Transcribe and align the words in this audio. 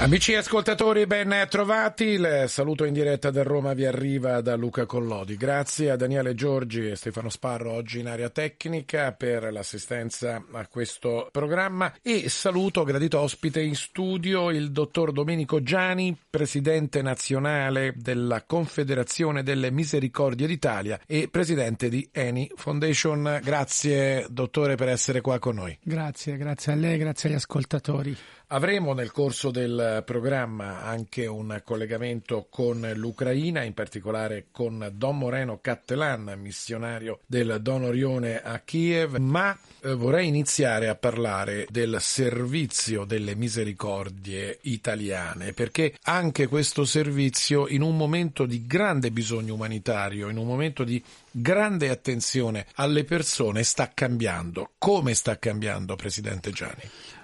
Amici 0.00 0.34
ascoltatori, 0.34 1.06
ben 1.06 1.46
trovati. 1.50 2.04
Il 2.04 2.44
saluto 2.46 2.86
in 2.86 2.94
diretta 2.94 3.30
da 3.30 3.42
Roma 3.42 3.74
vi 3.74 3.84
arriva 3.84 4.40
da 4.40 4.56
Luca 4.56 4.86
Collodi. 4.86 5.36
Grazie 5.36 5.90
a 5.90 5.96
Daniele 5.96 6.34
Giorgi 6.34 6.88
e 6.88 6.96
Stefano 6.96 7.28
Sparro 7.28 7.72
oggi 7.72 7.98
in 7.98 8.08
area 8.08 8.30
tecnica 8.30 9.12
per 9.12 9.52
l'assistenza 9.52 10.42
a 10.52 10.66
questo 10.68 11.28
programma 11.30 11.92
e 12.00 12.30
saluto 12.30 12.82
gradito 12.82 13.20
ospite 13.20 13.60
in 13.60 13.76
studio 13.76 14.50
il 14.50 14.72
dottor 14.72 15.12
Domenico 15.12 15.62
Giani, 15.62 16.16
presidente 16.30 17.02
nazionale 17.02 17.92
della 17.94 18.44
Confederazione 18.44 19.42
delle 19.42 19.70
Misericordie 19.70 20.46
d'Italia 20.46 20.98
e 21.06 21.28
presidente 21.30 21.90
di 21.90 22.08
Eni 22.10 22.50
Foundation. 22.54 23.38
Grazie 23.44 24.24
dottore 24.30 24.76
per 24.76 24.88
essere 24.88 25.20
qua 25.20 25.38
con 25.38 25.56
noi. 25.56 25.78
Grazie, 25.82 26.38
grazie 26.38 26.72
a 26.72 26.76
lei, 26.76 26.96
grazie 26.96 27.28
agli 27.28 27.34
ascoltatori. 27.34 28.16
Avremo 28.52 28.94
nel 28.94 29.12
corso 29.12 29.52
del 29.52 30.02
programma 30.04 30.82
anche 30.82 31.24
un 31.26 31.60
collegamento 31.64 32.48
con 32.50 32.84
l'Ucraina, 32.96 33.62
in 33.62 33.74
particolare 33.74 34.46
con 34.50 34.90
Don 34.94 35.18
Moreno 35.18 35.60
Cattelan, 35.62 36.36
missionario 36.36 37.20
del 37.26 37.58
Don 37.60 37.84
Orione 37.84 38.42
a 38.42 38.58
Kiev, 38.58 39.18
ma 39.18 39.56
eh, 39.82 39.94
vorrei 39.94 40.26
iniziare 40.26 40.88
a 40.88 40.96
parlare 40.96 41.68
del 41.70 41.98
servizio 42.00 43.04
delle 43.04 43.36
misericordie 43.36 44.58
italiane, 44.62 45.52
perché 45.52 45.94
anche 46.02 46.48
questo 46.48 46.84
servizio 46.84 47.68
in 47.68 47.82
un 47.82 47.96
momento 47.96 48.46
di 48.46 48.66
grande 48.66 49.12
bisogno 49.12 49.54
umanitario, 49.54 50.28
in 50.28 50.38
un 50.38 50.46
momento 50.48 50.82
di 50.82 51.00
grande 51.30 51.88
attenzione 51.88 52.66
alle 52.74 53.04
persone 53.04 53.62
sta 53.62 53.92
cambiando. 53.94 54.70
Come 54.76 55.14
sta 55.14 55.38
cambiando, 55.38 55.94
Presidente 55.94 56.50
Gianni? 56.50 56.82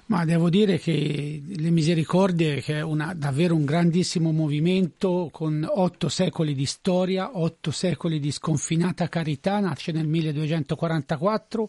Ma 0.09 0.25
devo 0.25 0.49
dire 0.49 0.79
che 0.79 1.43
le 1.45 1.71
Misericordie, 1.71 2.61
che 2.61 2.77
è 2.77 2.81
una, 2.81 3.13
davvero 3.13 3.57
un 3.57 3.65
grandissimo 3.65 4.31
movimento 4.31 5.31
con 5.33 5.69
otto 5.69 6.09
secoli 6.09 6.55
di 6.55 6.65
storia, 6.65 7.37
otto 7.37 7.73
secoli 7.73 8.21
di 8.21 8.31
sconfinata 8.31 9.09
carità, 9.09 9.59
nasce 9.59 9.91
nel 9.91 10.07
1244, 10.07 11.69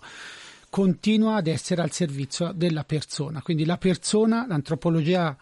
continua 0.70 1.38
ad 1.38 1.48
essere 1.48 1.82
al 1.82 1.92
servizio 1.92 2.52
della 2.54 2.84
persona. 2.84 3.42
Quindi 3.42 3.66
la 3.66 3.78
persona, 3.78 4.46
l'antropologia 4.48 5.36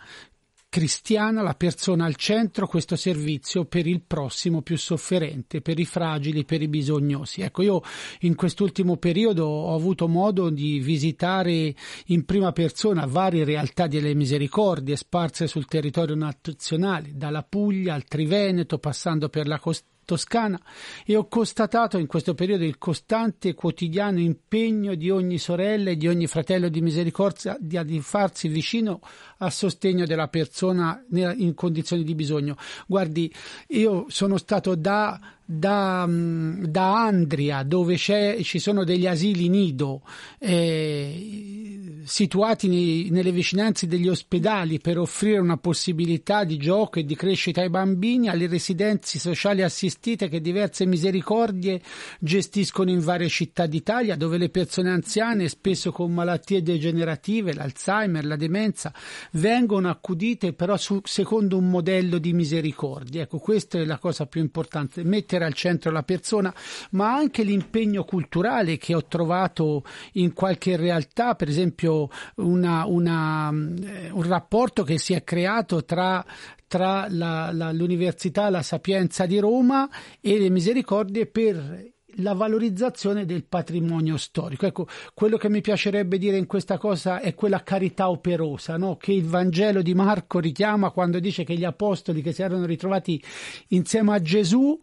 cristiana, 0.75 1.41
la 1.41 1.53
persona 1.53 2.03
al 2.03 2.17
centro, 2.17 2.67
questo 2.67 2.97
servizio 2.97 3.63
per 3.63 3.87
il 3.87 4.01
prossimo 4.05 4.61
più 4.61 4.77
sofferente, 4.77 5.61
per 5.61 5.79
i 5.79 5.85
fragili, 5.85 6.43
per 6.43 6.61
i 6.61 6.67
bisognosi. 6.67 7.39
Ecco, 7.39 7.61
io 7.61 7.81
in 8.19 8.35
quest'ultimo 8.35 8.97
periodo 8.97 9.45
ho 9.45 9.73
avuto 9.73 10.09
modo 10.09 10.49
di 10.49 10.79
visitare 10.79 11.73
in 12.07 12.25
prima 12.25 12.51
persona 12.51 13.05
varie 13.05 13.45
realtà 13.45 13.87
delle 13.87 14.13
misericordie 14.15 14.97
sparse 14.97 15.47
sul 15.47 15.65
territorio 15.65 16.15
nazionale, 16.15 17.11
dalla 17.13 17.43
Puglia 17.43 17.93
al 17.93 18.03
Triveneto, 18.03 18.77
passando 18.77 19.29
per 19.29 19.47
la 19.47 19.59
Costa 19.59 19.94
Toscana 20.05 20.59
e 21.05 21.15
ho 21.15 21.27
constatato 21.27 21.97
in 21.97 22.07
questo 22.07 22.33
periodo 22.33 22.63
il 22.63 22.77
costante 22.77 23.49
e 23.49 23.53
quotidiano 23.53 24.19
impegno 24.19 24.95
di 24.95 25.09
ogni 25.09 25.37
sorella 25.37 25.89
e 25.89 25.97
di 25.97 26.07
ogni 26.07 26.27
fratello 26.27 26.69
di 26.69 26.81
misericordia 26.81 27.57
di 27.59 27.99
farsi 28.01 28.47
vicino 28.47 29.01
a 29.39 29.49
sostegno 29.49 30.05
della 30.05 30.27
persona 30.27 31.03
in 31.11 31.53
condizioni 31.55 32.03
di 32.03 32.15
bisogno. 32.15 32.55
Guardi, 32.87 33.33
io 33.67 34.05
sono 34.07 34.37
stato 34.37 34.75
da 34.75 35.19
da, 35.47 36.07
da, 36.09 37.05
Andria, 37.05 37.61
dove 37.61 37.97
ci 37.97 38.59
sono 38.59 38.83
degli 38.83 39.05
asili 39.05 39.47
nido 39.47 40.01
eh, 40.39 42.01
situati 42.03 42.67
nei, 42.67 43.09
nelle 43.11 43.31
vicinanze 43.31 43.85
degli 43.85 44.07
ospedali 44.07 44.79
per 44.79 44.97
offrire 44.97 45.37
una 45.37 45.57
possibilità 45.57 46.43
di 46.43 46.57
gioco 46.57 46.97
e 46.97 47.05
di 47.05 47.15
crescita 47.15 47.61
ai 47.61 47.69
bambini, 47.69 48.27
alle 48.27 48.47
residenze 48.47 49.19
sociali 49.19 49.61
assistite 49.95 50.27
che 50.27 50.41
diverse 50.41 50.85
misericordie 50.85 51.81
gestiscono 52.19 52.89
in 52.89 52.99
varie 52.99 53.29
città 53.29 53.65
d'Italia, 53.65 54.15
dove 54.15 54.37
le 54.37 54.49
persone 54.49 54.89
anziane, 54.89 55.47
spesso 55.47 55.91
con 55.91 56.13
malattie 56.13 56.61
degenerative, 56.61 57.53
l'Alzheimer, 57.53 58.25
la 58.25 58.35
demenza, 58.35 58.93
vengono 59.33 59.89
accudite 59.89 60.53
però 60.53 60.75
su, 60.77 60.99
secondo 61.03 61.57
un 61.57 61.69
modello 61.69 62.17
di 62.17 62.33
misericordia. 62.33 63.23
Ecco, 63.23 63.39
questa 63.39 63.79
è 63.79 63.85
la 63.85 63.97
cosa 63.97 64.25
più 64.25 64.41
importante. 64.41 65.03
Mettere 65.03 65.35
mettere 65.35 65.45
al 65.45 65.53
centro 65.53 65.91
la 65.91 66.03
persona, 66.03 66.53
ma 66.91 67.13
anche 67.13 67.43
l'impegno 67.43 68.03
culturale 68.03 68.77
che 68.77 68.93
ho 68.93 69.05
trovato 69.05 69.83
in 70.13 70.33
qualche 70.33 70.75
realtà, 70.77 71.35
per 71.35 71.49
esempio 71.49 72.09
una, 72.35 72.85
una, 72.85 73.49
eh, 73.49 74.09
un 74.11 74.23
rapporto 74.23 74.83
che 74.83 74.97
si 74.97 75.13
è 75.13 75.23
creato 75.23 75.83
tra 75.83 76.23
tra 76.67 77.05
la, 77.09 77.51
la, 77.51 77.71
l'Università 77.71 78.49
La 78.49 78.63
Sapienza 78.63 79.25
di 79.25 79.39
Roma 79.39 79.84
e 80.21 80.39
le 80.39 80.49
Misericordie 80.49 81.25
per 81.25 81.93
la 82.19 82.33
valorizzazione 82.33 83.25
del 83.25 83.43
patrimonio 83.43 84.17
storico. 84.17 84.65
Ecco, 84.65 84.87
quello 85.13 85.37
che 85.37 85.49
mi 85.49 85.61
piacerebbe 85.61 86.17
dire 86.17 86.37
in 86.37 86.45
questa 86.45 86.77
cosa 86.77 87.19
è 87.19 87.33
quella 87.33 87.63
carità 87.63 88.09
operosa 88.09 88.77
no? 88.77 88.97
che 88.97 89.11
il 89.11 89.25
Vangelo 89.25 89.81
di 89.81 89.93
Marco 89.93 90.39
richiama 90.39 90.91
quando 90.91 91.19
dice 91.19 91.43
che 91.43 91.55
gli 91.55 91.63
apostoli 91.63 92.21
che 92.21 92.31
si 92.31 92.41
erano 92.41 92.65
ritrovati 92.65 93.21
insieme 93.69 94.13
a 94.13 94.21
Gesù 94.21 94.77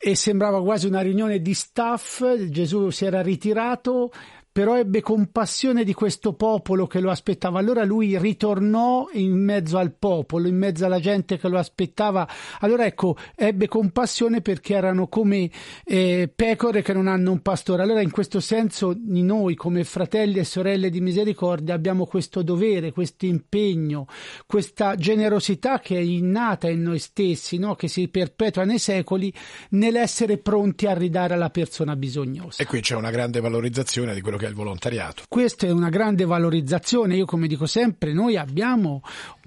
e 0.00 0.14
sembrava 0.14 0.62
quasi 0.62 0.86
una 0.86 1.00
riunione 1.00 1.40
di 1.40 1.54
staff, 1.54 2.22
Gesù 2.48 2.90
si 2.90 3.04
era 3.04 3.20
ritirato, 3.20 4.12
però 4.58 4.76
ebbe 4.76 5.02
compassione 5.02 5.84
di 5.84 5.94
questo 5.94 6.32
popolo 6.32 6.88
che 6.88 6.98
lo 6.98 7.12
aspettava. 7.12 7.60
Allora 7.60 7.84
lui 7.84 8.18
ritornò 8.18 9.08
in 9.12 9.40
mezzo 9.40 9.78
al 9.78 9.92
popolo, 9.96 10.48
in 10.48 10.56
mezzo 10.56 10.84
alla 10.84 10.98
gente 10.98 11.38
che 11.38 11.46
lo 11.46 11.58
aspettava. 11.58 12.28
Allora 12.58 12.84
ecco, 12.84 13.16
ebbe 13.36 13.68
compassione 13.68 14.40
perché 14.40 14.74
erano 14.74 15.06
come 15.06 15.48
eh, 15.84 16.28
pecore 16.34 16.82
che 16.82 16.92
non 16.92 17.06
hanno 17.06 17.30
un 17.30 17.40
pastore. 17.40 17.84
Allora 17.84 18.00
in 18.00 18.10
questo 18.10 18.40
senso 18.40 18.96
noi 19.00 19.54
come 19.54 19.84
fratelli 19.84 20.40
e 20.40 20.44
sorelle 20.44 20.90
di 20.90 21.00
misericordia 21.00 21.74
abbiamo 21.74 22.04
questo 22.04 22.42
dovere, 22.42 22.90
questo 22.90 23.26
impegno, 23.26 24.08
questa 24.44 24.96
generosità 24.96 25.78
che 25.78 25.98
è 25.98 26.00
innata 26.00 26.68
in 26.68 26.82
noi 26.82 26.98
stessi, 26.98 27.58
no? 27.58 27.76
che 27.76 27.86
si 27.86 28.08
perpetua 28.08 28.64
nei 28.64 28.80
secoli 28.80 29.32
nell'essere 29.70 30.38
pronti 30.38 30.86
a 30.86 30.94
ridare 30.94 31.34
alla 31.34 31.50
persona 31.50 31.94
bisognosa. 31.94 32.60
E 32.60 32.66
qui 32.66 32.80
c'è 32.80 32.96
una 32.96 33.10
grande 33.10 33.38
valorizzazione 33.38 34.14
di 34.14 34.20
quello 34.20 34.36
che 34.36 34.46
il 34.48 34.54
volontariato. 34.54 35.22
Questa 35.28 35.66
è 35.66 35.70
una 35.70 35.88
grande 35.88 36.24
valorizzazione. 36.24 37.16
Io, 37.16 37.24
come 37.24 37.46
dico 37.46 37.66
sempre, 37.66 38.12
noi 38.12 38.36
abbiamo 38.36 39.02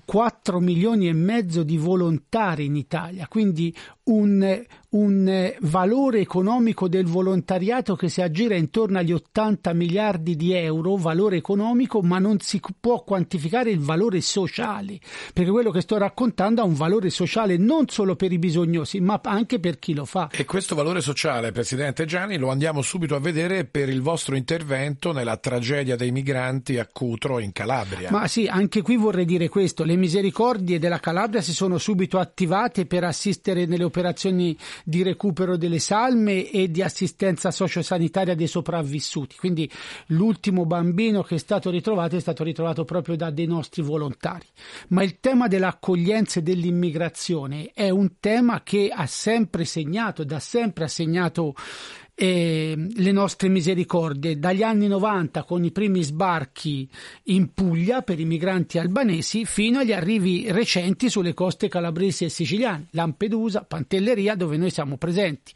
4 0.06 0.60
milioni 0.60 1.08
e 1.08 1.14
mezzo 1.14 1.64
di 1.64 1.78
volontari 1.78 2.66
in 2.66 2.76
Italia, 2.76 3.28
quindi 3.28 3.74
un, 4.06 4.66
un, 4.92 5.54
valore 5.62 6.20
economico 6.20 6.88
del 6.88 7.06
volontariato 7.06 7.96
che 7.96 8.10
si 8.10 8.22
aggira 8.22 8.56
intorno 8.56 8.98
agli 8.98 9.14
80 9.14 9.74
miliardi 9.74 10.36
di 10.36 10.54
euro, 10.54 10.96
valore 10.96 11.38
economico, 11.38 12.02
ma 12.02 12.20
non 12.20 12.40
si 12.40 12.60
può 12.80 13.04
quantificare 13.04 13.70
il 13.70 13.80
valore 13.80 14.22
sociale, 14.22 15.00
perché 15.34 15.50
quello 15.50 15.72
che 15.72 15.82
sto 15.82 15.98
raccontando 15.98 16.62
ha 16.62 16.66
un 16.66 16.74
valore 16.74 17.10
sociale 17.10 17.58
non 17.58 17.88
solo 17.88 18.16
per 18.16 18.32
i 18.32 18.40
bisognosi, 18.40 19.00
ma 19.00 19.20
anche 19.24 19.60
per 19.60 19.80
chi 19.80 19.94
lo 19.94 20.06
fa. 20.06 20.30
E 20.32 20.46
questo 20.46 20.76
valore 20.76 21.02
sociale, 21.02 21.52
Presidente 21.52 22.06
Gianni, 22.06 22.38
lo 22.38 22.50
andiamo 22.50 22.82
subito 22.82 23.16
a 23.16 23.20
vedere 23.20 23.66
per 23.66 23.88
il 23.88 24.02
vostro 24.02 24.36
intervento 24.36 25.12
nella 25.14 25.38
tragedia 25.38 25.96
dei 25.96 26.12
migranti 26.12 26.78
a 26.80 26.88
Cutro 26.92 27.40
in 27.40 27.52
Calabria. 27.52 28.12
Ma 28.12 28.28
sì, 28.28 28.48
anche 28.48 28.82
qui 28.82 28.98
vorrei 28.98 29.26
dire 29.26 29.48
questo, 29.48 29.84
le 29.84 29.96
misericordie 29.96 30.80
della 30.80 31.00
Calabria 31.00 31.42
si 31.42 31.54
sono 31.54 31.78
subito 31.78 32.20
attivate 32.20 32.86
per 32.86 33.04
assistere 33.04 33.66
nelle 33.66 33.84
operazioni 33.84 34.58
di 34.84 35.04
recupero 35.04 35.58
delle 35.58 35.80
salme 35.80 36.50
e 36.50 36.70
di 36.70 36.82
assistenza 36.82 37.52
sociosanitaria 37.52 38.36
dei 38.36 38.48
sopravvissuti. 38.48 39.36
Quindi 39.38 39.70
l'ultimo 40.08 40.66
bambino 40.66 41.24
che 41.24 41.36
è 41.36 41.40
stato 41.40 41.70
ritrovato 41.70 42.16
è 42.16 42.20
stato 42.20 42.44
ritrovato 42.44 42.84
proprio 42.86 43.16
da 43.16 43.30
dei 43.30 43.48
nostri 43.48 43.82
volontari. 43.82 44.46
Ma 44.90 45.04
il 45.04 45.20
tema 45.20 45.48
dell'accoglienza 45.48 46.40
e 46.40 46.44
dell'immigrazione 46.44 47.72
è 47.74 47.90
un 47.90 48.20
tema 48.20 48.62
che 48.64 48.90
ha 48.94 49.06
sempre 49.06 49.66
segnato, 49.66 50.24
da 50.24 50.40
sempre 50.40 50.86
ha 50.86 50.90
segnato 50.90 51.56
eh, 52.24 52.76
le 52.78 53.12
nostre 53.12 53.48
misericordie 53.48 54.38
dagli 54.38 54.62
anni 54.62 54.86
90 54.88 55.42
con 55.44 55.64
i 55.64 55.72
primi 55.72 56.04
sbarchi 56.04 56.88
in 57.24 57.52
Puglia 57.52 58.04
per 58.04 58.20
i 58.20 58.26
migranti 58.26 58.78
albanesi 58.78 59.44
fino 59.44 59.80
agli 59.80 59.92
arrivi 59.92 60.52
recenti 60.52 61.10
sulle 61.10 61.34
coste 61.34 61.68
calabresi 61.68 62.24
e 62.26 62.30
siciliane, 62.30 62.90
Lampedusa, 62.92 63.64
Pantelleria 63.64 64.36
dove 64.36 64.56
noi 64.58 64.70
siamo 64.70 64.98
presenti. 64.98 65.52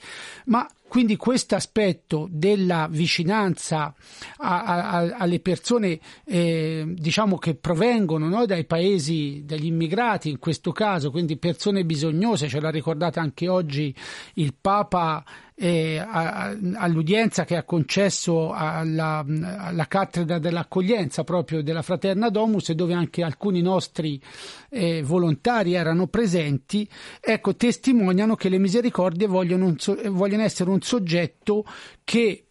Ma 0.45 0.67
quindi 0.87 1.17
questo 1.17 1.55
aspetto 1.55 2.27
della 2.29 2.87
vicinanza 2.89 3.93
a, 4.37 4.63
a, 4.63 4.97
alle 5.17 5.39
persone 5.39 5.99
eh, 6.25 6.85
diciamo 6.87 7.37
che 7.37 7.55
provengono 7.55 8.27
no, 8.27 8.45
dai 8.45 8.65
paesi 8.65 9.43
degli 9.45 9.65
immigrati 9.65 10.29
in 10.29 10.39
questo 10.39 10.71
caso, 10.71 11.11
quindi 11.11 11.37
persone 11.37 11.85
bisognose, 11.85 12.47
ce 12.47 12.59
l'ha 12.59 12.69
ricordato 12.69 13.19
anche 13.19 13.47
oggi 13.47 13.93
il 14.35 14.53
Papa 14.59 15.23
eh, 15.57 15.97
a, 15.97 16.55
all'udienza 16.73 17.45
che 17.45 17.55
ha 17.55 17.63
concesso 17.63 18.51
alla, 18.51 19.25
alla, 19.25 19.87
cattedra 19.87 20.37
dell'accoglienza 20.37 21.23
proprio 21.23 21.63
della 21.63 21.81
Fraterna 21.81 22.29
Domus 22.29 22.73
dove 22.73 22.93
anche 22.93 23.23
alcuni 23.23 23.61
nostri 23.61 24.21
eh, 24.69 25.01
volontari 25.01 25.73
erano 25.73 26.07
presenti, 26.07 26.87
ecco, 27.21 27.55
testimoniano 27.55 28.35
che 28.35 28.49
le 28.49 28.57
misericordie 28.57 29.27
vogliono, 29.27 29.73
vogliono 30.09 30.43
essere 30.43 30.69
un 30.69 30.74
soggetto 30.81 31.65
che 32.03 32.45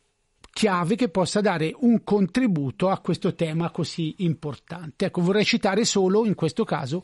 chiave 0.55 0.95
che 0.95 1.09
possa 1.09 1.41
dare 1.41 1.75
un 1.81 2.05
contributo 2.05 2.89
a 2.89 3.01
questo 3.01 3.35
tema 3.35 3.71
così 3.71 4.15
importante. 4.19 5.07
Ecco, 5.07 5.21
vorrei 5.21 5.45
citare 5.45 5.85
solo 5.85 6.25
in 6.25 6.37
questo 6.37 6.65
caso 6.65 7.03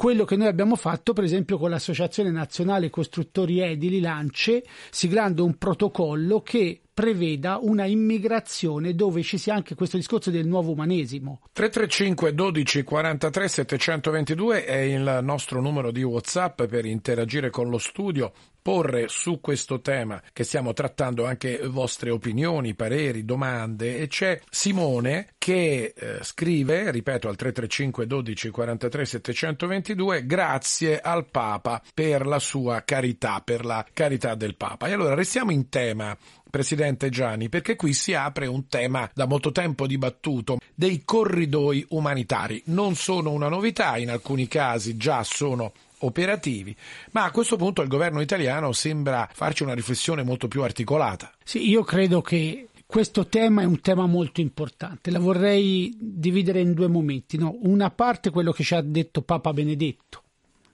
quello 0.00 0.24
che 0.24 0.36
noi 0.36 0.46
abbiamo 0.46 0.76
fatto 0.76 1.12
per 1.12 1.24
esempio 1.24 1.58
con 1.58 1.68
l'Associazione 1.68 2.30
Nazionale 2.30 2.88
Costruttori 2.88 3.60
Edili 3.60 4.00
Lance, 4.00 4.64
siglando 4.88 5.44
un 5.44 5.58
protocollo 5.58 6.40
che 6.40 6.80
preveda 6.94 7.58
una 7.60 7.84
immigrazione 7.84 8.94
dove 8.94 9.22
ci 9.22 9.36
sia 9.36 9.54
anche 9.54 9.74
questo 9.74 9.98
discorso 9.98 10.30
del 10.30 10.46
nuovo 10.46 10.72
umanesimo. 10.72 11.40
335 11.52 12.34
12 12.34 12.82
43 12.82 13.48
722 13.48 14.64
è 14.64 14.76
il 14.76 15.18
nostro 15.22 15.60
numero 15.60 15.90
di 15.90 16.02
WhatsApp 16.02 16.62
per 16.62 16.86
interagire 16.86 17.50
con 17.50 17.68
lo 17.68 17.78
studio 17.78 18.32
porre 18.62 19.06
su 19.08 19.40
questo 19.40 19.80
tema 19.80 20.22
che 20.32 20.44
stiamo 20.44 20.72
trattando 20.72 21.24
anche 21.24 21.66
vostre 21.68 22.10
opinioni, 22.10 22.74
pareri, 22.74 23.24
domande 23.24 23.98
e 23.98 24.06
c'è 24.06 24.40
Simone 24.50 25.34
che 25.40 25.94
eh, 25.96 26.18
scrive, 26.20 26.90
ripeto 26.90 27.26
al 27.26 27.34
335 27.34 28.06
12 28.06 28.50
43 28.50 29.04
722, 29.06 30.26
grazie 30.26 31.00
al 31.00 31.24
Papa 31.24 31.80
per 31.94 32.26
la 32.26 32.38
sua 32.38 32.82
carità, 32.84 33.40
per 33.42 33.64
la 33.64 33.82
carità 33.90 34.34
del 34.34 34.54
Papa. 34.54 34.88
E 34.88 34.92
allora 34.92 35.14
restiamo 35.14 35.50
in 35.50 35.70
tema 35.70 36.14
Presidente 36.50 37.08
Gianni, 37.08 37.48
perché 37.48 37.74
qui 37.74 37.94
si 37.94 38.12
apre 38.12 38.48
un 38.48 38.66
tema 38.66 39.08
da 39.14 39.24
molto 39.24 39.50
tempo 39.50 39.86
dibattuto 39.86 40.58
dei 40.74 41.04
corridoi 41.06 41.86
umanitari. 41.88 42.62
Non 42.66 42.94
sono 42.94 43.30
una 43.30 43.48
novità, 43.48 43.96
in 43.96 44.10
alcuni 44.10 44.46
casi 44.46 44.98
già 44.98 45.22
sono 45.22 45.72
operativi, 46.00 46.76
ma 47.12 47.24
a 47.24 47.30
questo 47.30 47.56
punto 47.56 47.80
il 47.80 47.88
governo 47.88 48.20
italiano 48.20 48.72
sembra 48.72 49.28
farci 49.32 49.62
una 49.62 49.74
riflessione 49.74 50.22
molto 50.22 50.48
più 50.48 50.62
articolata. 50.62 51.32
Sì, 51.42 51.68
io 51.68 51.82
credo 51.82 52.20
che 52.20 52.68
questo 52.90 53.28
tema 53.28 53.62
è 53.62 53.64
un 53.64 53.80
tema 53.80 54.06
molto 54.06 54.40
importante, 54.40 55.12
la 55.12 55.20
vorrei 55.20 55.96
dividere 55.96 56.60
in 56.60 56.74
due 56.74 56.88
momenti. 56.88 57.38
No? 57.38 57.56
Una 57.62 57.90
parte 57.90 58.30
quello 58.30 58.50
che 58.50 58.64
ci 58.64 58.74
ha 58.74 58.80
detto 58.82 59.22
Papa 59.22 59.52
Benedetto, 59.52 60.24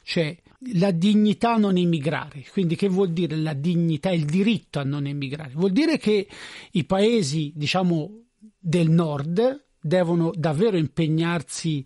cioè 0.03 0.35
la 0.73 0.93
dignità 0.93 1.53
a 1.53 1.59
non 1.59 1.77
emigrare. 1.77 2.43
Quindi 2.51 2.75
che 2.75 2.89
vuol 2.89 3.13
dire 3.13 3.37
la 3.37 3.53
dignità, 3.53 4.11
il 4.11 4.25
diritto 4.25 4.79
a 4.79 4.85
non 4.85 5.07
emigrare? 5.07 5.53
Vuol 5.55 5.73
dire 5.73 5.99
che 5.99 6.27
i 6.73 6.85
paesi, 6.85 7.53
diciamo, 7.55 8.23
del 8.59 8.89
nord 8.89 9.67
devono 9.79 10.33
davvero 10.35 10.79
impegnarsi 10.79 11.85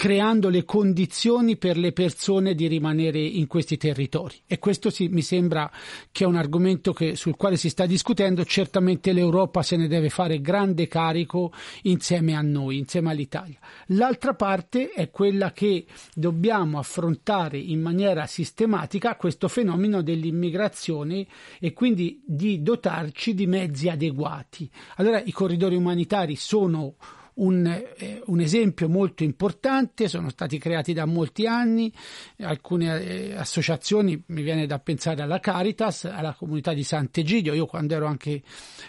creando 0.00 0.48
le 0.48 0.64
condizioni 0.64 1.58
per 1.58 1.76
le 1.76 1.92
persone 1.92 2.54
di 2.54 2.66
rimanere 2.68 3.20
in 3.20 3.46
questi 3.46 3.76
territori. 3.76 4.34
E 4.46 4.58
questo 4.58 4.88
sì, 4.88 5.08
mi 5.08 5.20
sembra 5.20 5.70
che 6.10 6.24
è 6.24 6.26
un 6.26 6.36
argomento 6.36 6.94
che, 6.94 7.16
sul 7.16 7.36
quale 7.36 7.58
si 7.58 7.68
sta 7.68 7.84
discutendo. 7.84 8.42
Certamente 8.46 9.12
l'Europa 9.12 9.62
se 9.62 9.76
ne 9.76 9.88
deve 9.88 10.08
fare 10.08 10.40
grande 10.40 10.88
carico 10.88 11.52
insieme 11.82 12.34
a 12.34 12.40
noi, 12.40 12.78
insieme 12.78 13.10
all'Italia. 13.10 13.58
L'altra 13.88 14.32
parte 14.32 14.88
è 14.88 15.10
quella 15.10 15.52
che 15.52 15.84
dobbiamo 16.14 16.78
affrontare 16.78 17.58
in 17.58 17.82
maniera 17.82 18.24
sistematica 18.24 19.16
questo 19.16 19.48
fenomeno 19.48 20.00
dell'immigrazione 20.00 21.26
e 21.58 21.74
quindi 21.74 22.22
di 22.24 22.62
dotarci 22.62 23.34
di 23.34 23.46
mezzi 23.46 23.90
adeguati. 23.90 24.66
Allora 24.96 25.20
i 25.22 25.32
corridori 25.32 25.76
umanitari 25.76 26.36
sono 26.36 26.94
un, 27.34 27.66
eh, 27.66 28.22
un, 28.26 28.40
esempio 28.40 28.88
molto 28.88 29.22
importante, 29.22 30.08
sono 30.08 30.28
stati 30.30 30.58
creati 30.58 30.92
da 30.92 31.04
molti 31.04 31.46
anni, 31.46 31.92
alcune 32.40 33.02
eh, 33.02 33.34
associazioni, 33.34 34.22
mi 34.26 34.42
viene 34.42 34.66
da 34.66 34.78
pensare 34.78 35.22
alla 35.22 35.40
Caritas, 35.40 36.04
alla 36.04 36.34
comunità 36.34 36.72
di 36.72 36.82
Sant'Egidio, 36.82 37.54
io 37.54 37.66
quando 37.66 37.94
ero 37.94 38.06
anche 38.06 38.42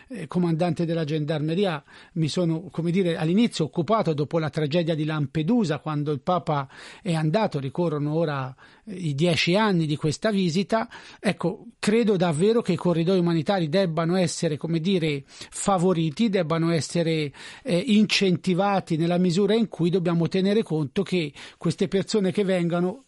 eh, 0.10 0.28
comandante 0.28 0.86
della 0.86 1.04
gendarmeria 1.04 1.84
mi 2.14 2.28
sono, 2.28 2.70
come 2.72 2.92
dire, 2.92 3.18
all'inizio 3.18 3.66
occupato 3.66 4.14
dopo 4.14 4.40
la 4.40 4.50
tragedia 4.50 4.96
di 4.96 5.06
Lampedusa, 5.06 5.80
quando 5.80 6.12
il 6.12 6.22
Papa 6.22 6.68
è 7.02 7.14
andato, 7.14 7.60
ricorrono 7.60 8.14
ora 8.16 8.54
eh, 8.86 8.94
i 8.94 9.16
dieci 9.16 9.56
anni 9.56 9.86
di 9.86 9.96
questa 9.96 10.32
visita, 10.32 10.90
ecco, 11.20 11.68
credo 11.80 12.18
davvero 12.18 12.62
che 12.62 12.74
i 12.74 12.78
corridoi 12.78 13.20
umanitari 13.20 13.70
debbano 13.70 14.16
essere, 14.16 14.58
come 14.58 14.80
dire, 14.80 15.24
favoriti, 15.26 16.30
debbano 16.30 16.72
essere 16.72 17.32
eh, 17.64 17.78
incentivati 17.78 18.31
incentivati 18.31 18.95
nella 18.95 19.18
misura 19.18 19.54
in 19.54 19.68
cui 19.68 19.89
dobbiamo 19.89 20.28
tenere 20.28 20.63
conto 20.63 21.04
che 21.04 21.33
queste 21.57 21.88
persone 21.88 22.31
che 22.31 22.44
vengono, 22.44 23.04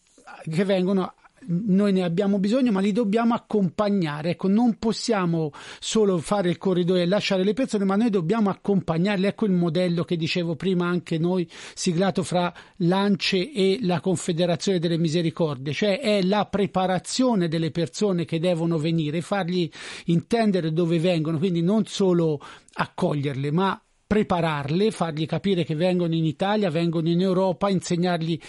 che 0.50 0.66
vengono 0.66 1.14
noi 1.46 1.92
ne 1.92 2.04
abbiamo 2.04 2.40
bisogno, 2.40 2.72
ma 2.72 2.80
li 2.80 2.94
dobbiamo 2.94 3.34
accompagnare. 3.34 4.32
Ecco, 4.32 4.48
non 4.48 4.78
possiamo 4.80 5.52
solo 5.80 6.18
fare 6.20 6.50
il 6.50 6.58
corridoio 6.58 7.02
e 7.02 7.06
lasciare 7.06 7.44
le 7.44 7.52
persone, 7.52 7.84
ma 7.84 7.98
noi 7.98 8.10
dobbiamo 8.10 8.50
accompagnarle. 8.50 9.28
Ecco 9.28 9.46
il 9.46 9.52
modello 9.52 10.06
che 10.06 10.16
dicevo 10.16 10.56
prima 10.56 10.88
anche 10.88 11.18
noi, 11.18 11.46
siglato 11.74 12.24
fra 12.24 12.54
l'ANCE 12.78 13.52
e 13.52 13.80
la 13.82 14.00
Confederazione 14.00 14.80
delle 14.80 14.98
Misericordie, 14.98 15.74
cioè 15.74 16.00
è 16.00 16.22
la 16.22 16.46
preparazione 16.46 17.50
delle 17.50 17.72
persone 17.72 18.24
che 18.24 18.40
devono 18.40 18.78
venire, 18.78 19.20
fargli 19.20 19.70
intendere 20.06 20.72
dove 20.72 20.98
vengono, 20.98 21.40
quindi 21.40 21.62
non 21.62 21.86
solo 21.86 22.40
accoglierle, 22.76 23.52
ma 23.52 23.78
prepararle, 24.14 24.92
fargli 24.92 25.26
capire 25.26 25.64
che 25.64 25.74
vengono 25.74 26.14
in 26.14 26.24
Italia, 26.24 26.70
vengono 26.70 27.10
in 27.10 27.20
Europa, 27.20 27.68
insegnargli 27.68 28.40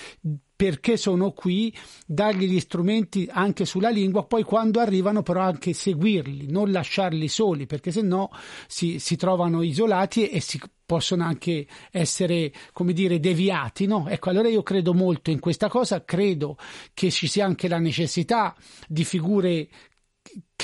perché 0.55 0.99
sono 0.99 1.33
qui, 1.33 1.75
dargli 2.07 2.45
gli 2.45 2.61
strumenti 2.61 3.27
anche 3.33 3.65
sulla 3.65 3.89
lingua, 3.89 4.27
poi 4.27 4.43
quando 4.43 4.81
arrivano 4.81 5.23
però 5.23 5.41
anche 5.41 5.73
seguirli, 5.73 6.51
non 6.51 6.71
lasciarli 6.71 7.29
soli, 7.29 7.65
perché 7.65 7.93
se 7.93 8.03
no 8.03 8.29
si, 8.67 8.99
si 8.99 9.17
trovano 9.17 9.63
isolati 9.63 10.29
e 10.29 10.41
si 10.41 10.61
possono 10.85 11.25
anche 11.25 11.67
essere, 11.91 12.53
come 12.75 12.93
dire, 12.93 13.19
deviati, 13.19 13.87
no? 13.87 14.07
Ecco, 14.07 14.29
allora 14.29 14.49
io 14.49 14.63
credo 14.63 14.93
molto 14.93 15.31
in 15.31 15.41
questa 15.41 15.69
cosa, 15.69 16.05
credo 16.05 16.59
che 16.93 17.11
ci 17.11 17.27
sia 17.27 17.47
anche 17.47 17.69
la 17.69 17.79
necessità 17.79 18.55
di 18.87 19.03
figure 19.03 19.67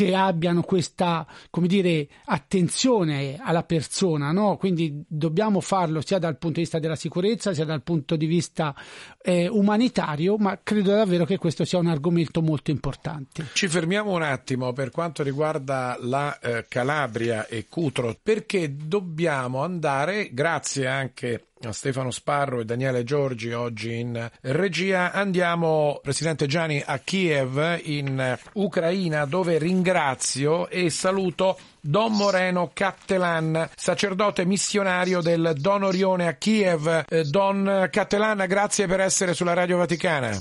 che 0.00 0.14
abbiano 0.14 0.62
questa, 0.62 1.26
come 1.50 1.66
dire, 1.66 2.08
attenzione 2.24 3.36
alla 3.38 3.64
persona, 3.64 4.32
no? 4.32 4.56
Quindi 4.56 5.04
dobbiamo 5.06 5.60
farlo 5.60 6.00
sia 6.00 6.18
dal 6.18 6.38
punto 6.38 6.54
di 6.56 6.62
vista 6.62 6.78
della 6.78 6.96
sicurezza, 6.96 7.52
sia 7.52 7.66
dal 7.66 7.82
punto 7.82 8.16
di 8.16 8.24
vista 8.24 8.74
eh, 9.20 9.46
umanitario, 9.46 10.38
ma 10.38 10.58
credo 10.62 10.92
davvero 10.92 11.26
che 11.26 11.36
questo 11.36 11.66
sia 11.66 11.78
un 11.78 11.88
argomento 11.88 12.40
molto 12.40 12.70
importante. 12.70 13.48
Ci 13.52 13.68
fermiamo 13.68 14.10
un 14.12 14.22
attimo 14.22 14.72
per 14.72 14.90
quanto 14.90 15.22
riguarda 15.22 15.98
la 16.00 16.38
eh, 16.38 16.64
Calabria 16.66 17.46
e 17.46 17.66
Cutro, 17.68 18.16
perché 18.22 18.74
dobbiamo 18.74 19.62
andare, 19.62 20.30
grazie 20.32 20.86
anche 20.86 21.44
Stefano 21.68 22.10
Sparro 22.10 22.60
e 22.60 22.64
Daniele 22.64 23.04
Giorgi 23.04 23.52
oggi 23.52 23.98
in 23.98 24.30
regia. 24.40 25.12
Andiamo, 25.12 26.00
Presidente 26.02 26.46
Gianni, 26.46 26.82
a 26.84 26.98
Kiev 26.98 27.80
in 27.84 28.38
Ucraina 28.54 29.26
dove 29.26 29.58
ringrazio 29.90 30.68
e 30.68 30.88
saluto 30.88 31.58
Don 31.80 32.12
Moreno 32.12 32.70
Cattelan, 32.72 33.70
sacerdote 33.74 34.44
missionario 34.44 35.20
del 35.20 35.54
Don 35.56 35.82
Orione 35.82 36.28
a 36.28 36.34
Kiev. 36.34 37.04
Eh, 37.08 37.24
Don 37.24 37.88
Cattelan, 37.90 38.44
grazie 38.46 38.86
per 38.86 39.00
essere 39.00 39.34
sulla 39.34 39.52
Radio 39.52 39.78
Vaticana. 39.78 40.40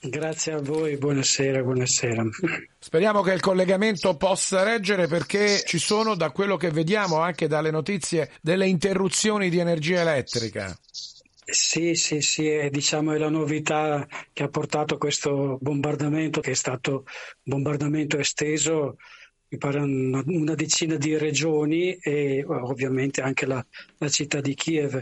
Grazie 0.00 0.52
a 0.52 0.60
voi, 0.60 0.96
buonasera, 0.96 1.62
buonasera. 1.62 2.24
Speriamo 2.78 3.20
che 3.22 3.32
il 3.32 3.40
collegamento 3.40 4.16
possa 4.16 4.62
reggere 4.62 5.08
perché 5.08 5.62
ci 5.66 5.78
sono, 5.78 6.14
da 6.14 6.30
quello 6.30 6.56
che 6.56 6.70
vediamo 6.70 7.18
anche 7.18 7.48
dalle 7.48 7.70
notizie, 7.70 8.30
delle 8.40 8.66
interruzioni 8.66 9.50
di 9.50 9.58
energia 9.58 10.00
elettrica. 10.00 10.74
Sì, 11.48 11.94
sì, 11.94 12.20
sì, 12.22 12.48
è, 12.48 12.70
diciamo, 12.70 13.12
è 13.12 13.18
la 13.18 13.28
novità 13.28 14.04
che 14.32 14.42
ha 14.42 14.48
portato 14.48 14.98
questo 14.98 15.58
bombardamento, 15.60 16.40
che 16.40 16.50
è 16.50 16.54
stato 16.54 17.04
bombardamento 17.42 18.18
esteso 18.18 18.96
mi 19.48 19.58
pare 19.58 19.78
una, 19.78 20.22
una, 20.26 20.54
decina 20.54 20.96
di 20.96 21.16
regioni 21.16 21.94
e 21.94 22.44
ovviamente 22.44 23.20
anche 23.20 23.46
la, 23.46 23.64
la 23.98 24.08
città 24.08 24.40
di 24.40 24.54
Kiev 24.54 25.00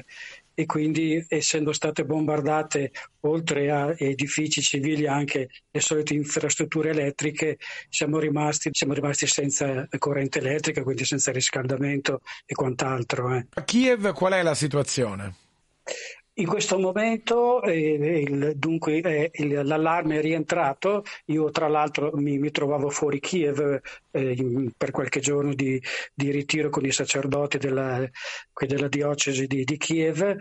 e 0.57 0.67
quindi 0.67 1.25
essendo 1.29 1.73
state 1.73 2.05
bombardate 2.05 2.93
oltre 3.21 3.71
a 3.71 3.95
edifici 3.97 4.61
civili 4.61 5.07
anche 5.07 5.49
le 5.71 5.81
solite 5.81 6.15
infrastrutture 6.15 6.91
elettriche 6.91 7.59
siamo 7.89 8.19
rimasti, 8.19 8.69
siamo 8.73 8.93
rimasti 8.93 9.27
senza 9.27 9.89
corrente 9.99 10.39
elettrica 10.39 10.83
quindi 10.83 11.05
senza 11.05 11.33
riscaldamento 11.33 12.21
e 12.45 12.55
quant'altro. 12.55 13.35
Eh. 13.35 13.47
A 13.55 13.65
Kiev 13.65 14.13
qual 14.13 14.35
è 14.35 14.43
la 14.43 14.55
situazione? 14.55 15.35
In 16.37 16.49
questo 16.49 16.81
momento 16.81 17.63
eh, 17.63 18.23
il, 18.23 18.57
dunque, 18.57 19.01
eh, 19.01 19.31
il, 19.35 19.65
l'allarme 19.65 20.19
è 20.19 20.21
rientrato, 20.21 21.05
io 21.27 21.51
tra 21.53 21.69
l'altro 21.69 22.11
mi, 22.15 22.39
mi 22.39 22.51
trovavo 22.51 22.91
fuori 22.91 23.21
Kiev 23.21 23.81
eh, 24.11 24.71
per 24.77 24.91
qualche 24.91 25.21
giorno 25.21 25.55
di, 25.55 25.81
di, 26.13 26.33
ritiro 26.33 26.71
con 26.71 26.85
i 26.85 26.91
sacerdoti 26.91 27.59
della, 27.59 28.05
della 28.67 28.89
diocesi 28.89 29.47
di, 29.47 29.63
di 29.63 29.77
Kiev 29.77 30.37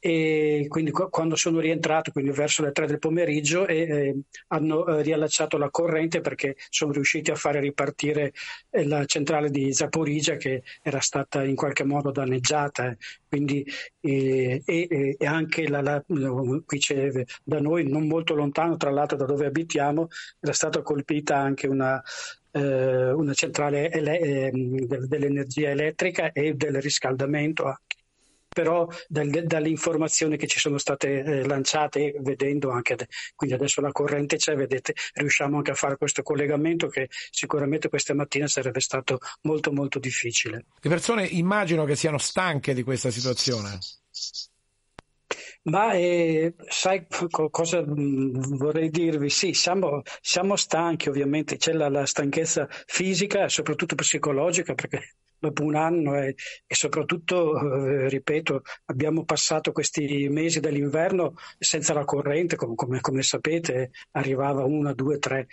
e 0.00 0.66
quindi 0.68 0.92
quando 0.92 1.34
sono 1.34 1.58
rientrato, 1.60 2.12
quindi 2.12 2.30
verso 2.30 2.62
le 2.62 2.72
tre 2.72 2.86
del 2.86 2.98
pomeriggio, 2.98 3.66
e, 3.66 3.76
eh, 3.76 4.20
hanno 4.48 4.86
eh, 4.86 5.02
riallacciato 5.02 5.58
la 5.58 5.70
corrente 5.70 6.20
perché 6.20 6.56
sono 6.70 6.92
riusciti 6.92 7.30
a 7.30 7.34
fare 7.34 7.60
ripartire 7.60 8.32
eh, 8.70 8.86
la 8.86 9.04
centrale 9.06 9.50
di 9.50 9.72
Zaporizia 9.72 10.36
che 10.36 10.62
era 10.82 11.00
stata 11.00 11.44
in 11.44 11.56
qualche 11.56 11.84
modo 11.84 12.10
danneggiata. 12.10 12.96
Quindi, 13.28 13.64
e, 14.00 14.62
e, 14.64 15.16
anche 15.26 15.68
la, 15.68 15.80
la, 15.82 16.02
qui 16.64 16.78
c'è 16.78 17.10
da 17.42 17.60
noi, 17.60 17.88
non 17.88 18.06
molto 18.06 18.34
lontano 18.34 18.76
tra 18.76 18.90
l'altro 18.90 19.16
da 19.16 19.24
dove 19.24 19.46
abitiamo, 19.46 20.08
era 20.40 20.52
stata 20.52 20.82
colpita 20.82 21.36
anche 21.36 21.66
una, 21.66 22.02
eh, 22.52 23.10
una 23.12 23.34
centrale 23.34 23.90
ele- 23.90 24.20
eh, 24.20 24.50
dell'energia 25.06 25.70
elettrica 25.70 26.32
e 26.32 26.54
del 26.54 26.80
riscaldamento 26.80 27.64
anche 27.66 27.97
però 28.58 28.88
dal, 29.06 29.28
dalle 29.28 29.68
informazioni 29.68 30.36
che 30.36 30.48
ci 30.48 30.58
sono 30.58 30.78
state 30.78 31.22
eh, 31.22 31.46
lanciate, 31.46 32.16
vedendo 32.18 32.70
anche, 32.70 32.96
quindi 33.36 33.54
adesso 33.54 33.80
la 33.80 33.92
corrente 33.92 34.34
c'è, 34.34 34.56
vedete, 34.56 34.94
riusciamo 35.14 35.58
anche 35.58 35.70
a 35.70 35.74
fare 35.74 35.96
questo 35.96 36.22
collegamento 36.22 36.88
che 36.88 37.08
sicuramente 37.30 37.88
questa 37.88 38.14
mattina 38.14 38.48
sarebbe 38.48 38.80
stato 38.80 39.20
molto 39.42 39.70
molto 39.70 40.00
difficile. 40.00 40.64
Le 40.80 40.90
persone 40.90 41.24
immagino 41.24 41.84
che 41.84 41.94
siano 41.94 42.18
stanche 42.18 42.74
di 42.74 42.82
questa 42.82 43.12
situazione. 43.12 43.78
Ma 45.62 45.92
eh, 45.92 46.54
sai 46.66 47.06
cosa 47.50 47.80
mm, 47.80 48.56
vorrei 48.56 48.90
dirvi? 48.90 49.30
Sì, 49.30 49.52
siamo, 49.52 50.02
siamo 50.20 50.56
stanchi 50.56 51.08
ovviamente, 51.08 51.58
c'è 51.58 51.74
la, 51.74 51.88
la, 51.88 52.06
stanchezza 52.06 52.66
fisica 52.86 53.44
e 53.44 53.48
soprattutto 53.50 53.94
psicologica 53.94 54.74
perché 54.74 55.14
dopo 55.38 55.62
un 55.62 55.74
anno 55.74 56.16
e, 56.16 56.34
e 56.66 56.74
soprattutto, 56.74 57.58
eh, 57.58 58.08
ripeto, 58.08 58.62
abbiamo 58.86 59.24
passato 59.24 59.72
questi 59.72 60.28
mesi 60.28 60.60
dell'inverno 60.60 61.34
senza 61.58 61.92
la 61.94 62.04
corrente, 62.04 62.56
come, 62.56 62.74
come, 62.74 63.00
come 63.00 63.22
sapete, 63.22 63.90
arrivava 64.12 64.64
una, 64.64 64.92
due, 64.92 65.18
tre 65.18 65.46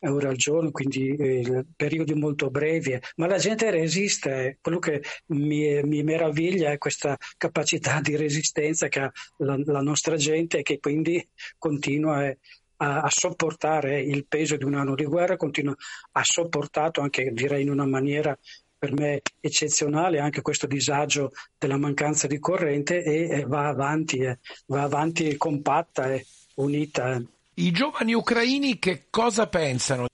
ore 0.00 0.28
al 0.28 0.36
giorno, 0.36 0.70
quindi 0.70 1.14
eh, 1.14 1.64
periodi 1.76 2.14
molto 2.14 2.50
brevi, 2.50 2.98
ma 3.16 3.26
la 3.26 3.38
gente 3.38 3.70
resiste. 3.70 4.58
Quello 4.60 4.78
che 4.78 5.02
mi, 5.26 5.82
mi, 5.82 6.02
meraviglia 6.02 6.70
è 6.70 6.78
questa 6.78 7.16
capacità 7.36 8.00
di 8.00 8.16
resistenza 8.16 8.88
che 8.88 9.00
ha 9.00 9.12
la, 9.38 9.58
la 9.64 9.82
nostra 9.82 10.16
gente 10.16 10.58
e 10.58 10.62
che 10.62 10.78
quindi 10.78 11.26
continua 11.58 12.34
a, 12.76 13.02
a, 13.02 13.10
sopportare 13.10 14.00
il 14.00 14.26
peso 14.26 14.56
di 14.56 14.64
un 14.64 14.74
anno 14.74 14.94
di 14.94 15.04
guerra, 15.04 15.36
continua 15.36 15.74
a 16.12 16.24
sopportato 16.24 17.00
anche 17.00 17.30
direi 17.32 17.62
in 17.62 17.70
una 17.70 17.86
maniera 17.86 18.36
per 18.80 18.94
me 18.94 19.20
eccezionale 19.40 20.20
anche 20.20 20.40
questo 20.40 20.66
disagio 20.66 21.32
della 21.58 21.76
mancanza 21.76 22.26
di 22.26 22.38
corrente 22.38 23.02
e, 23.02 23.28
e 23.28 23.44
va 23.44 23.68
avanti, 23.68 24.20
eh, 24.20 24.38
va 24.68 24.80
avanti 24.82 25.36
compatta 25.36 26.10
e 26.14 26.24
unita. 26.54 27.14
Eh. 27.14 27.24
I 27.62 27.72
giovani 27.72 28.14
ucraini 28.14 28.78
che 28.78 29.04
cosa 29.10 29.46
pensano? 29.48 30.06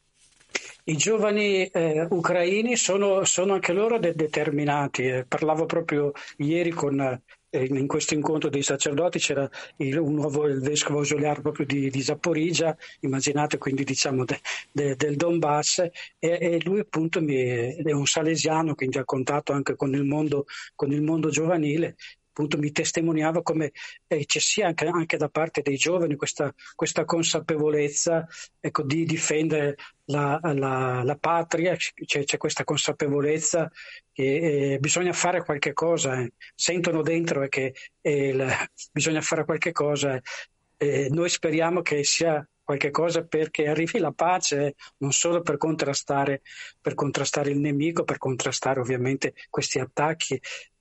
I 0.88 0.96
giovani 0.96 1.66
eh, 1.66 2.08
ucraini 2.11 2.76
sono, 2.76 3.25
sono, 3.25 3.54
anche 3.54 3.73
loro 3.73 4.00
de- 4.00 4.14
determinati. 4.14 5.04
Eh. 5.04 5.25
Parlavo 5.26 5.64
proprio 5.66 6.11
ieri 6.38 6.70
con 6.70 7.23
in 7.64 7.86
questo 7.86 8.14
incontro 8.14 8.48
dei 8.48 8.62
sacerdoti 8.62 9.18
c'era 9.18 9.48
il, 9.76 9.98
un 9.98 10.14
nuovo 10.14 10.46
il 10.46 10.60
vescovo 10.60 10.98
ausiliare 10.98 11.40
proprio 11.40 11.66
di, 11.66 11.90
di 11.90 12.02
Zaporizia, 12.02 12.76
immaginate 13.00 13.58
quindi 13.58 13.84
diciamo 13.84 14.25
de, 14.25 14.40
de, 14.72 14.96
del 14.96 15.16
Donbass, 15.16 15.78
e, 15.78 15.90
e 16.18 16.60
lui 16.64 16.80
appunto 16.80 17.20
mi, 17.20 17.36
è 17.36 17.92
un 17.92 18.06
salesiano, 18.06 18.75
quindi 18.75 18.98
ha 18.98 19.04
contatto 19.04 19.52
anche 19.52 19.76
con 19.76 19.94
il 19.94 20.04
mondo, 20.04 20.46
con 20.75 20.92
il 20.92 21.02
mondo 21.02 21.28
giovanile 21.30 21.96
appunto 22.37 22.59
mi 22.59 22.71
testimoniava 22.71 23.43
come 23.43 23.73
eh, 24.07 24.26
ci 24.26 24.40
sia 24.40 24.66
anche, 24.66 24.87
anche, 24.87 25.16
da 25.16 25.31
parte 25.31 25.62
dei 25.62 25.76
giovani 25.76 26.16
questa, 26.16 26.55
questa 26.75 27.07
consapevolezza 27.07 28.26
ecco, 28.61 28.83
di 28.83 29.07
difendere 29.07 29.76
la, 30.05 30.38
la, 30.43 31.02
la 31.02 31.16
patria, 31.16 31.75
c'è, 31.76 32.25
c'è, 32.25 32.37
questa 32.37 32.62
consapevolezza 32.62 33.73
che 34.12 34.75
eh, 34.75 34.78
bisogna 34.78 35.14
fare 35.14 35.43
qualche 35.43 35.73
cosa, 35.73 36.21
eh. 36.21 36.33
sentono 36.55 37.00
dentro 37.00 37.49
che 37.49 37.75
eh, 38.02 38.35
la, 38.35 38.55
bisogna 38.93 39.23
fare 39.23 39.47
qualche 39.47 39.73
cosa. 39.73 40.21
noi 41.09 41.28
speriamo 41.31 41.81
che 41.81 42.05
sia 42.05 42.47
qualche 42.62 42.90
cosa 42.90 43.25
perché 43.25 43.66
arrivi 43.69 43.99
la 43.99 44.12
pace, 44.12 44.75
non 44.99 45.12
solo 45.12 45.40
per 45.40 45.57
contrastare, 45.57 46.43
per 46.81 46.95
contrastare 46.95 47.50
il 47.50 47.61
nemico, 47.61 48.05
per 48.05 48.19
contrastare 48.19 48.81
ovviamente 48.81 49.33
questi 49.49 49.78
attacchi 49.78 50.38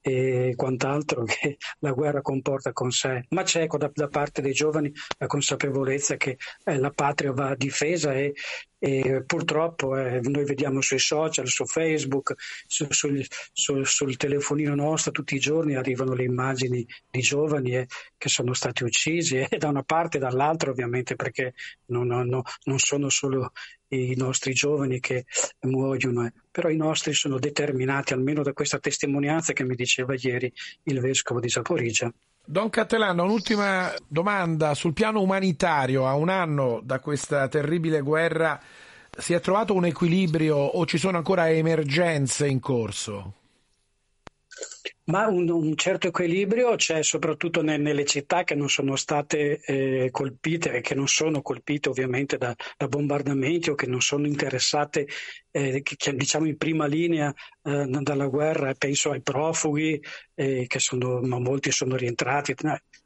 e 0.07 0.53
quant'altro 0.55 1.23
che 1.23 1.57
la 1.79 1.91
guerra 1.91 2.21
comporta 2.21 2.71
con 2.73 2.91
sé, 2.91 3.25
ma 3.29 3.41
c'è 3.41 3.65
da, 3.65 3.89
da 3.91 4.07
parte 4.07 4.43
dei 4.43 4.53
giovani 4.53 4.93
la 5.17 5.25
consapevolezza 5.25 6.15
che 6.15 6.37
eh, 6.63 6.77
la 6.77 6.91
patria 6.91 7.31
va 7.31 7.55
difesa 7.55 8.13
e, 8.13 8.33
e 8.77 9.23
purtroppo 9.25 9.97
eh, 9.97 10.19
noi 10.21 10.45
vediamo 10.45 10.81
sui 10.81 10.99
social, 10.99 11.47
su 11.47 11.65
Facebook, 11.65 12.35
su, 12.67 12.85
sul, 12.89 13.25
sul, 13.51 13.87
sul, 13.87 14.15
telefonino 14.15 14.75
nostro 14.75 15.11
tutti 15.11 15.33
i 15.33 15.39
giorni 15.39 15.73
arrivano 15.73 16.13
le 16.13 16.23
immagini 16.23 16.85
di 17.09 17.19
giovani 17.21 17.75
eh, 17.75 17.87
che 18.15 18.29
sono 18.29 18.53
stati 18.53 18.83
uccisi 18.83 19.37
e 19.37 19.47
da 19.57 19.69
una 19.69 19.83
parte 19.83 20.17
e 20.17 20.19
dall'altra 20.19 20.69
ovviamente 20.69 21.15
perché 21.15 21.55
non, 21.85 22.05
non, 22.05 22.43
non 22.65 22.77
sono 22.77 23.09
solo 23.09 23.53
i 23.89 24.15
nostri 24.15 24.53
giovani 24.53 24.99
che 24.99 25.25
muoiono, 25.61 26.25
eh. 26.25 26.33
però 26.51 26.69
i 26.69 26.77
nostri 26.77 27.13
sono 27.13 27.39
determinati, 27.39 28.13
almeno 28.13 28.41
da 28.43 28.53
questa 28.53 28.79
testimonianza 28.79 29.53
che 29.53 29.63
mi 29.63 29.75
diceva 29.75 30.15
ieri 30.17 30.51
il 30.83 30.99
vescovo 30.99 31.39
di 31.39 31.49
Zaporizia. 31.49 32.11
Don 32.47 32.69
Cattelano, 32.69 33.23
un'ultima 33.23 33.91
domanda 34.07 34.75
sul 34.75 34.93
piano 34.93 35.21
umanitario. 35.21 36.07
A 36.07 36.13
un 36.13 36.29
anno 36.29 36.79
da 36.83 36.99
questa 36.99 37.47
terribile 37.47 38.01
guerra 38.01 38.61
si 39.17 39.33
è 39.33 39.39
trovato 39.39 39.73
un 39.73 39.85
equilibrio 39.85 40.55
o 40.57 40.85
ci 40.85 40.99
sono 40.99 41.17
ancora 41.17 41.49
emergenze 41.49 42.47
in 42.47 42.59
corso? 42.59 43.33
Ma 45.07 45.27
un, 45.27 45.47
un, 45.49 45.75
certo 45.75 46.07
equilibrio 46.07 46.75
c'è 46.75 47.03
soprattutto 47.03 47.61
ne, 47.61 47.77
nelle 47.77 48.05
città 48.05 48.43
che 48.43 48.55
non 48.55 48.69
sono 48.69 48.95
state 48.95 49.59
eh, 49.59 50.09
colpite 50.09 50.81
che 50.81 50.95
non 50.95 51.07
sono 51.07 51.43
colpite 51.43 51.89
ovviamente 51.89 52.37
da, 52.37 52.55
da 52.75 52.87
bombardamenti 52.87 53.69
o 53.69 53.75
che 53.75 53.85
non 53.85 54.01
sono 54.01 54.25
interessate 54.25 55.07
eh, 55.51 55.83
che, 55.83 56.15
diciamo 56.15 56.47
in 56.47 56.57
prima 56.57 56.87
linea 56.87 57.31
eh, 57.61 57.85
dalla 57.87 58.25
guerra. 58.25 58.73
Penso 58.73 59.11
ai 59.11 59.21
profughi 59.21 60.01
eh, 60.33 60.65
che 60.67 60.79
sono, 60.79 61.21
ma 61.21 61.37
molti 61.37 61.71
sono 61.71 61.95
rientrati. 61.95 62.55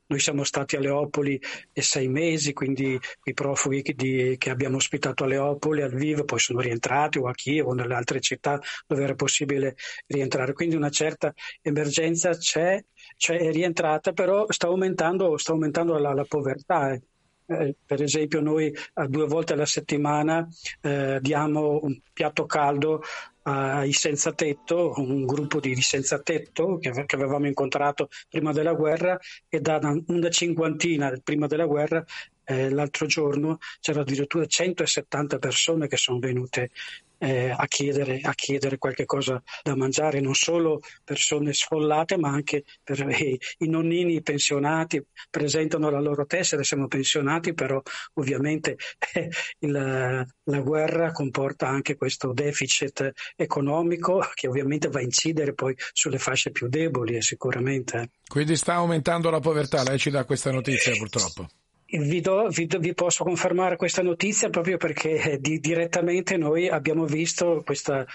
Noi 0.09 0.19
siamo 0.19 0.43
stati 0.43 0.75
a 0.75 0.79
Leopoli 0.79 1.39
sei 1.71 2.07
mesi, 2.07 2.51
quindi 2.51 2.99
i 3.25 3.33
profughi 3.35 3.83
che, 3.83 3.93
di, 3.93 4.35
che 4.39 4.49
abbiamo 4.49 4.77
ospitato 4.77 5.23
a 5.23 5.27
Leopoli, 5.27 5.83
a 5.83 5.87
Lviv, 5.87 6.25
poi 6.25 6.39
sono 6.39 6.61
rientrati 6.61 7.19
o 7.19 7.27
a 7.27 7.31
Kiev 7.31 7.67
o 7.67 7.73
nelle 7.73 7.93
altre 7.93 8.19
città 8.19 8.59
dove 8.87 9.03
era 9.03 9.13
possibile 9.13 9.75
rientrare. 10.07 10.53
Quindi 10.53 10.75
una 10.75 10.89
certa 10.89 11.31
emergenza 11.61 12.35
c'è, 12.35 12.83
c'è 13.17 13.37
è 13.37 13.51
rientrata, 13.51 14.11
però 14.11 14.45
sta 14.49 14.65
aumentando, 14.65 15.37
sta 15.37 15.51
aumentando 15.51 15.95
la, 15.99 16.13
la 16.13 16.25
povertà. 16.25 16.91
Eh. 16.91 17.01
Eh, 17.45 17.75
per 17.83 18.01
esempio 18.03 18.41
noi 18.41 18.71
due 19.07 19.25
volte 19.25 19.53
alla 19.53 19.65
settimana 19.65 20.47
eh, 20.81 21.17
diamo 21.19 21.79
un 21.81 21.99
piatto 22.13 22.45
caldo 22.45 23.01
ai 23.50 23.94
senza 23.94 24.34
tetto, 24.34 24.94
un 24.98 25.25
gruppo 25.25 25.60
di, 25.60 25.75
senza 25.82 26.20
tetto 26.20 26.77
che, 26.77 26.91
che, 27.06 27.15
avevamo 27.15 27.48
incontrato 27.48 28.10
prima 28.29 28.51
della 28.51 28.74
guerra 28.74 29.18
e 29.48 29.60
da 29.60 29.79
una 30.08 30.29
cinquantina 30.29 31.13
prima 31.24 31.48
della 31.48 31.65
guerra 31.65 32.06
eh, 32.50 32.70
l'altro 32.70 33.06
giorno 33.06 33.60
c'erano 33.79 34.03
addirittura 34.03 34.46
170 34.46 35.38
persone 35.38 35.88
che 35.88 35.98
sono 35.98 36.18
venute 36.18 36.72
eh, 37.20 37.50
a, 37.50 37.68
chiedere, 37.68 38.22
a, 38.24 38.34
chiedere, 38.34 38.77
qualche 38.77 39.06
cosa 39.06 39.41
da 39.62 39.75
mangiare, 39.75 40.22
non 40.22 40.34
solo 40.34 40.82
persone 41.03 41.53
sfollate, 41.53 42.18
ma 42.18 42.29
anche 42.29 42.63
per 42.84 43.00
i, 43.22 43.39
i 43.60 43.68
nonnini 43.68 44.22
pensionati 44.22 45.03
presentano 45.29 45.89
la 45.89 46.00
loro 46.00 46.25
tessera, 46.25 46.63
siamo 46.63 46.88
pensionati, 46.88 47.53
però 47.53 47.79
ovviamente 48.13 48.77
eh, 49.13 49.29
il, 49.60 49.72
la 49.72 50.60
guerra 50.62 51.12
comporta 51.12 51.68
anche 51.68 51.96
questo 51.96 52.34
deficit 52.34 53.12
economico 53.36 54.25
che 54.34 54.48
ovviamente 54.48 54.88
va 54.88 55.00
a 55.00 55.03
incidere 55.03 55.53
poi 55.53 55.75
sulle 55.91 56.18
fasce 56.18 56.51
più 56.51 56.68
deboli 56.68 57.15
e 57.15 57.22
sicuramente. 57.22 58.12
Quindi 58.27 58.56
sta 58.56 58.75
aumentando 58.75 59.29
la 59.29 59.39
povertà, 59.39 59.84
lei 59.84 60.00
ci 60.00 60.10
dà 60.10 60.24
questa 60.24 60.51
notizia 60.51 60.94
purtroppo. 60.96 61.48
Vi, 61.91 62.22
do, 62.22 62.50
vi, 62.50 62.67
vi, 62.79 62.93
posso 62.93 63.24
confermare 63.24 63.75
questa 63.75 64.03
notizia 64.03 64.50
proprio 64.50 64.77
perché 64.77 65.22
eh, 65.22 65.39
di, 65.39 65.60
direttamente 65.60 66.38
noi 66.38 66.69
abbiamo 66.69 67.05
visto 67.05 67.63
questa 67.65 68.05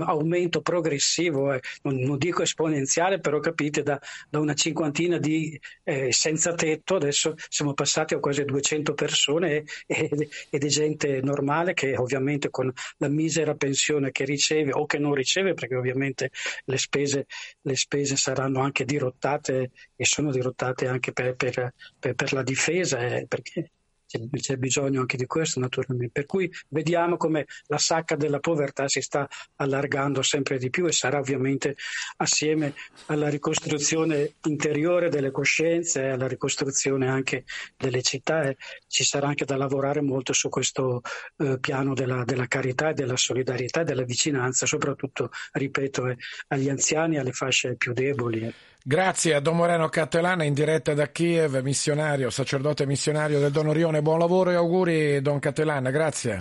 aumento 0.00 0.60
progressivo, 0.60 1.52
eh, 1.52 1.60
non, 1.82 1.96
non, 1.96 2.18
dico 2.18 2.42
esponenziale, 2.42 3.20
però 3.20 3.38
capite, 3.40 3.82
da, 3.82 4.00
da 4.28 4.38
una 4.38 4.54
cinquantina 4.54 5.18
di 5.18 5.58
eh, 5.84 6.12
senza 6.12 6.54
tetto, 6.54 6.96
adesso 6.96 7.34
siamo 7.48 7.74
passati 7.74 8.14
a 8.14 8.18
quasi 8.18 8.44
200 8.44 8.94
persone 8.94 9.64
ed, 9.86 10.28
ed 10.50 10.64
è 10.64 10.68
gente 10.68 11.20
normale 11.22 11.74
che 11.74 11.96
ovviamente 11.96 12.50
con 12.50 12.72
la 12.98 13.08
misera 13.08 13.54
pensione 13.54 14.10
che 14.10 14.24
riceve 14.24 14.72
o 14.72 14.86
che 14.86 14.98
non 14.98 15.14
riceve, 15.14 15.54
perché 15.54 15.76
ovviamente 15.76 16.30
le 16.64 16.78
spese, 16.78 17.26
le 17.62 17.76
spese 17.76 18.16
saranno 18.16 18.60
anche 18.60 18.84
dirottate 18.84 19.70
e 19.96 20.04
sono 20.04 20.30
dirottate 20.30 20.86
anche 20.86 21.12
per, 21.12 21.34
per, 21.36 21.74
per, 21.98 22.14
per 22.14 22.32
la 22.32 22.42
difesa, 22.42 22.98
eh, 22.98 23.26
perché 23.26 23.70
c'è, 24.10 24.56
bisogno 24.56 25.00
anche 25.00 25.16
di 25.16 25.26
questo 25.26 25.60
naturalmente. 25.60 26.12
Per 26.12 26.26
cui 26.26 26.52
vediamo 26.68 27.16
come 27.16 27.46
la 27.66 27.78
sacca 27.78 28.16
della 28.16 28.40
povertà 28.40 28.88
si 28.88 29.00
sta 29.00 29.28
allargando 29.56 30.22
sempre 30.22 30.58
di 30.58 30.70
più 30.70 30.86
e 30.86 30.92
sarà 30.92 31.18
ovviamente 31.18 31.76
assieme 32.16 32.74
alla 33.06 33.28
ricostruzione 33.28 34.34
interiore 34.44 35.08
delle 35.08 35.30
coscienze, 35.30 36.08
alla 36.08 36.26
ricostruzione 36.26 37.08
anche 37.08 37.44
delle 37.76 38.02
città, 38.02 38.42
e 38.42 38.56
ci 38.88 39.04
sarà 39.04 39.28
anche 39.28 39.44
da 39.44 39.56
lavorare 39.56 40.00
molto 40.00 40.32
su 40.32 40.48
questo 40.48 41.02
eh, 41.36 41.58
piano 41.60 41.94
della, 41.94 42.24
della, 42.24 42.46
carità 42.46 42.90
e 42.90 42.94
della 42.94 43.16
solidarietà 43.16 43.82
e 43.82 43.84
della 43.84 44.04
vicinanza, 44.04 44.66
soprattutto, 44.66 45.30
ripeto, 45.52 46.08
eh, 46.08 46.16
agli 46.48 46.68
anziani 46.68 47.16
e 47.16 47.18
alle 47.20 47.32
fasce 47.32 47.76
più 47.76 47.92
deboli. 47.92 48.52
Grazie 48.82 49.34
a 49.34 49.40
Don 49.40 49.56
Moreno 49.56 49.88
Cattelana 49.88 50.44
in 50.44 50.54
diretta 50.54 50.94
da 50.94 51.10
Kiev, 51.10 51.60
missionario, 51.60 52.30
sacerdote 52.30 52.86
missionario 52.86 53.38
del 53.38 53.50
Don 53.50 53.66
Orione. 53.66 54.00
Buon 54.00 54.18
lavoro 54.18 54.50
e 54.50 54.54
auguri 54.54 55.20
Don 55.20 55.38
Cattelana, 55.38 55.90
grazie. 55.90 56.38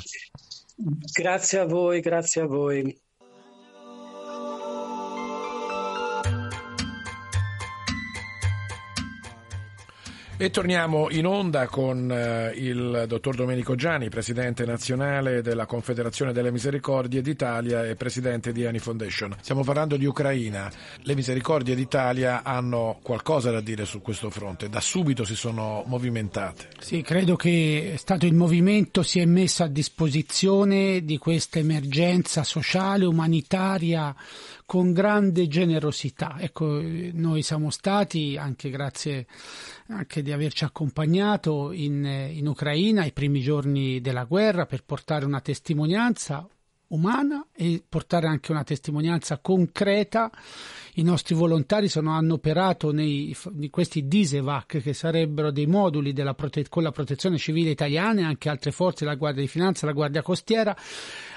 Grazie 1.12 1.60
a 1.60 1.65
voi, 1.65 2.00
grazie 2.00 2.41
a 2.41 2.46
voi. 2.46 2.98
E 10.41 10.51
torniamo 10.51 11.10
in 11.10 11.25
onda 11.25 11.67
con 11.67 12.10
eh, 12.10 12.53
il 12.55 13.03
dottor 13.10 13.36
Domenico 13.36 13.75
Gianni, 13.75 14.08
presidente 14.08 14.63
nazionale 14.63 15.41
della 15.41 15.65
Confederazione 15.65 16.31
delle 16.31 16.50
Misericordie 16.50 17.22
d'Italia 17.22 17.86
e 17.86 17.96
presidente 17.96 18.53
di 18.53 18.65
Ani 18.65 18.79
Foundation. 18.79 19.36
Stiamo 19.41 19.65
parlando 19.65 19.98
di 19.98 20.05
Ucraina. 20.05 20.72
Le 21.01 21.13
Misericordie 21.13 21.75
d'Italia 21.75 22.41
hanno 22.43 23.00
qualcosa 23.03 23.51
da 23.51 23.60
dire 23.60 23.84
su 23.84 24.01
questo 24.01 24.29
fronte. 24.29 24.69
Da 24.69 24.79
subito 24.79 25.25
si 25.25 25.36
sono 25.36 25.84
movimentate. 25.88 26.69
Sì, 26.79 27.01
credo 27.01 27.36
che 27.36 27.91
è 27.96 27.98
stato 27.98 28.25
il 28.25 28.34
movimento 28.34 29.03
si 29.03 29.19
è 29.19 29.25
messo 29.25 29.63
a 29.63 29.67
disposizione 29.67 31.03
di 31.03 31.17
questa 31.17 31.60
emergenza 31.60 32.46
sociale, 32.46 33.03
umanitaria 33.03 34.15
con 34.69 34.93
grande 34.93 35.47
generosità. 35.47 36.35
Ecco, 36.38 36.79
noi 36.79 37.41
siamo 37.41 37.71
stati, 37.71 38.38
anche 38.38 38.69
grazie 38.69 39.25
anche 39.88 40.21
di 40.21 40.31
averci 40.31 40.63
accompagnato 40.63 41.71
in, 41.71 42.05
in 42.05 42.45
Ucraina 42.45 43.01
ai 43.01 43.11
primi 43.11 43.41
giorni 43.41 43.99
della 43.99 44.25
guerra 44.25 44.67
per 44.67 44.83
portare 44.83 45.25
una 45.25 45.41
testimonianza 45.41 46.47
umana 46.89 47.47
e 47.51 47.83
portare 47.89 48.27
anche 48.27 48.51
una 48.51 48.63
testimonianza 48.63 49.39
concreta. 49.39 50.29
I 50.99 51.01
nostri 51.01 51.33
volontari 51.33 51.87
sono, 51.87 52.11
hanno 52.11 52.33
operato 52.33 52.91
nei, 52.91 53.33
in 53.57 53.69
questi 53.69 54.05
DISEVAC, 54.05 54.81
che 54.81 54.93
sarebbero 54.93 55.49
dei 55.49 55.65
moduli 55.65 56.11
prote- 56.35 56.67
con 56.67 56.83
la 56.83 56.91
protezione 56.91 57.37
civile 57.37 57.69
italiana 57.69 58.19
e 58.19 58.23
anche 58.25 58.49
altre 58.49 58.71
forze, 58.71 59.05
la 59.05 59.15
Guardia 59.15 59.41
di 59.41 59.47
Finanza, 59.47 59.85
la 59.85 59.93
Guardia 59.93 60.21
Costiera, 60.21 60.75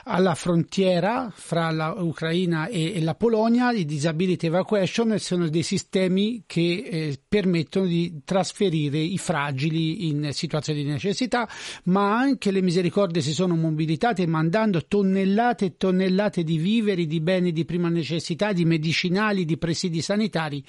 alla 0.05 0.35
frontiera 0.35 1.31
fra 1.33 1.71
l'Ucraina 1.71 2.67
e, 2.67 2.95
e 2.97 3.01
la 3.03 3.15
Polonia, 3.15 3.71
i 3.71 3.85
disability 3.85 4.49
evacuation 4.49 5.17
sono 5.21 5.49
dei 5.49 5.63
sistemi 5.63 6.43
che 6.45 6.61
eh, 6.85 7.21
permettono 7.29 7.87
di 7.87 8.23
trasferire 8.25 8.99
i 8.99 9.19
fragili 9.19 10.09
in 10.09 10.31
situazioni 10.33 10.83
di 10.83 10.91
necessità, 10.91 11.49
ma 11.85 12.19
anche 12.19 12.51
le 12.51 12.63
misericordie 12.63 13.23
si 13.23 13.33
sono 13.33 13.55
mobilitate 13.55 14.27
mandando 14.27 14.85
tonnellate 14.87 15.67
e 15.67 15.77
tonnellate 15.77 16.43
di 16.43 16.59
viveri, 16.59 17.07
di 17.07 17.21
beni 17.21 17.53
di 17.53 17.65
prima 17.65 17.89
necessità, 17.89 18.53
di 18.53 18.65
medicinali, 18.65 19.45
di 19.45 19.52
presidi 19.57 20.01
sanitari 20.03 20.63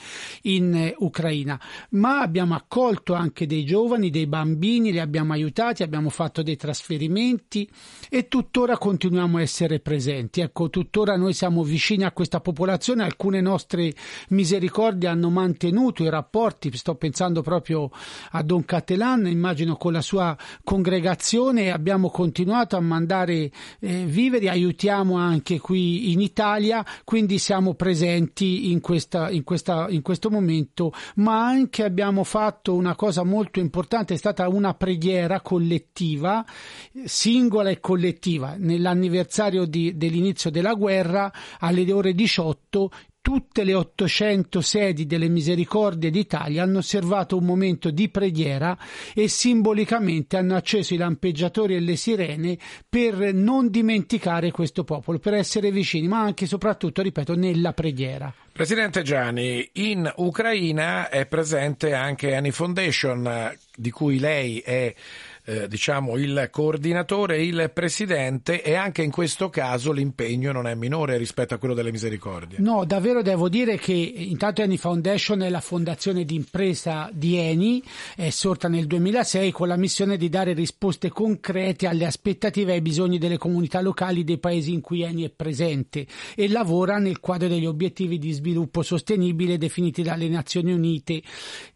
in 0.44 0.74
eh, 0.74 0.96
Ucraina. 1.00 1.60
Ma 1.92 2.22
abbiamo 2.22 2.56
accolto 2.56 3.14
anche 3.14 3.46
dei 3.46 3.66
giovani, 3.66 4.10
dei 4.10 4.28
bambini, 4.28 4.92
li 4.92 5.00
abbiamo 5.00 5.34
aiutati, 5.34 5.84
abbiamo 5.84 6.10
fatto 6.10 6.42
dei 6.44 6.56
trasferimenti 6.56 7.70
e 8.10 8.28
tuttora 8.28 8.78
continuiamo 8.78 9.38
a 9.38 9.42
essere 9.42 9.80
presenti. 9.80 10.42
Ecco, 10.42 10.70
tuttora 10.70 11.16
noi 11.16 11.34
siamo 11.34 11.64
vicini 11.64 12.04
a 12.04 12.12
questa 12.12 12.40
popolazione, 12.40 13.04
alcune 13.04 13.42
nostre 13.42 13.94
misericordie 14.30 15.08
hanno 15.08 15.30
mantenuto 15.30 16.04
i 16.04 16.10
rapporti, 16.10 16.76
sto 16.76 16.96
pensando 16.96 17.42
proprio 17.42 17.90
a 18.32 18.42
Don 18.42 18.66
Cattelan, 18.66 19.28
immagino 19.28 19.76
con 19.76 19.94
la 19.94 20.02
sua 20.02 20.36
congregazione, 20.64 21.72
abbiamo 21.72 22.10
continuato 22.10 22.76
a 22.76 22.82
mandare 22.82 23.52
eh, 23.80 24.06
viveri, 24.06 24.48
aiutiamo 24.48 25.16
anche 25.16 25.60
qui 25.60 26.12
in 26.12 26.22
Italia, 26.22 26.86
quindi 27.04 27.38
siamo 27.38 27.74
presenti 27.74 28.72
in, 28.72 28.73
questa, 28.82 29.30
in, 29.30 29.44
questa, 29.44 29.88
in 29.90 30.02
questo 30.02 30.30
momento, 30.30 30.92
ma 31.16 31.46
anche 31.46 31.84
abbiamo 31.84 32.24
fatto 32.24 32.74
una 32.74 32.96
cosa 32.96 33.24
molto 33.24 33.60
importante, 33.60 34.14
è 34.14 34.18
stata 34.18 34.48
una 34.48 34.74
preghiera 34.74 35.42
collettiva, 35.42 36.46
singola 37.06 37.70
e 37.70 37.80
collettiva. 37.80 38.56
Nell'anniversario 38.58 39.12
anniversario 39.14 39.66
di, 39.66 39.98
dell'inizio 39.98 40.50
della 40.50 40.74
guerra, 40.74 41.32
alle 41.60 41.92
ore 41.92 42.14
18, 42.14 42.92
tutte 43.24 43.64
le 43.64 43.74
800 43.74 44.60
sedi 44.60 45.06
delle 45.06 45.30
Misericordie 45.30 46.12
d'Italia 46.12 46.62
hanno 46.62 46.80
osservato 46.80 47.38
un 47.38 47.46
momento 47.46 47.90
di 47.90 48.10
preghiera 48.10 48.78
e 49.16 49.30
simbolicamente 49.30 50.36
hanno 50.36 50.58
acceso 50.58 50.94
i 50.94 50.98
lampeggiatori 50.98 51.74
e 51.74 51.80
le 51.80 51.96
sirene 51.96 52.58
per 52.88 53.34
non 53.34 53.70
dimenticare 53.70 54.52
questo 54.52 54.84
popolo, 54.84 55.20
per 55.20 55.36
essere 55.36 55.72
vicini, 55.72 56.10
ma 56.10 56.20
anche 56.20 56.44
e 56.44 56.48
soprattutto, 56.48 57.02
ripeto, 57.02 57.34
nella 57.34 57.72
preghiera. 57.72 58.34
Presidente 58.52 59.04
Gianni, 59.04 59.70
in 59.76 60.12
Ucraina 60.18 61.08
è 61.08 61.26
presente 61.26 61.94
anche 61.94 62.36
Annie 62.36 62.52
Foundation, 62.52 63.56
di 63.74 63.90
cui 63.90 64.20
lei 64.20 64.60
è 64.60 64.94
eh, 65.46 65.68
diciamo 65.68 66.18
il 66.18 66.48
coordinatore, 66.52 67.44
il 67.44 67.72
presidente 67.74 68.62
e 68.62 68.76
anche 68.76 69.02
in 69.02 69.12
questo 69.12 69.50
caso 69.50 69.92
l'impegno 69.92 70.52
non 70.52 70.68
è 70.68 70.76
minore 70.76 71.18
rispetto 71.18 71.54
a 71.54 71.58
quello 71.58 71.74
delle 71.74 71.92
misericordie. 71.92 72.60
No, 72.60 72.86
davvero 72.86 73.22
devo 73.22 73.50
dire 73.50 73.78
che 73.78 73.94
intanto 73.94 74.62
Eni 74.62 74.78
Foundation 74.78 75.42
è 75.42 75.50
la 75.50 75.60
fondazione 75.60 76.24
di 76.24 76.36
impresa 76.36 77.10
di 77.12 77.38
Eni, 77.38 77.84
è 78.16 78.30
sorta 78.30 78.68
nel 78.68 78.88
2006 78.88 79.52
con 79.52 79.68
la 79.68 79.76
missione 79.78 80.18
di 80.18 80.30
dare 80.30 80.54
risposte 80.54 81.10
concrete 81.10 81.88
alle 81.88 82.06
aspettative 82.06 82.72
e 82.72 82.76
ai 82.76 82.82
bisogni 82.82 83.18
delle 83.18 83.38
comunità 83.38 83.82
locali 83.82 84.24
dei 84.24 84.38
paesi 84.38 84.74
in 84.74 84.82
cui 84.82 85.02
Eni 85.02 85.24
è 85.24 85.30
presente 85.30 86.08
e 86.36 86.48
lavora 86.48 86.98
nel 87.00 87.20
quadro 87.20 87.48
degli 87.48 87.66
obiettivi 87.66 88.18
di 88.18 88.32
sviluppo 88.32 88.82
sostenibile 88.82 89.58
definiti 89.58 90.02
dalle 90.04 90.28
Nazioni 90.30 90.72
Unite, 90.72 91.22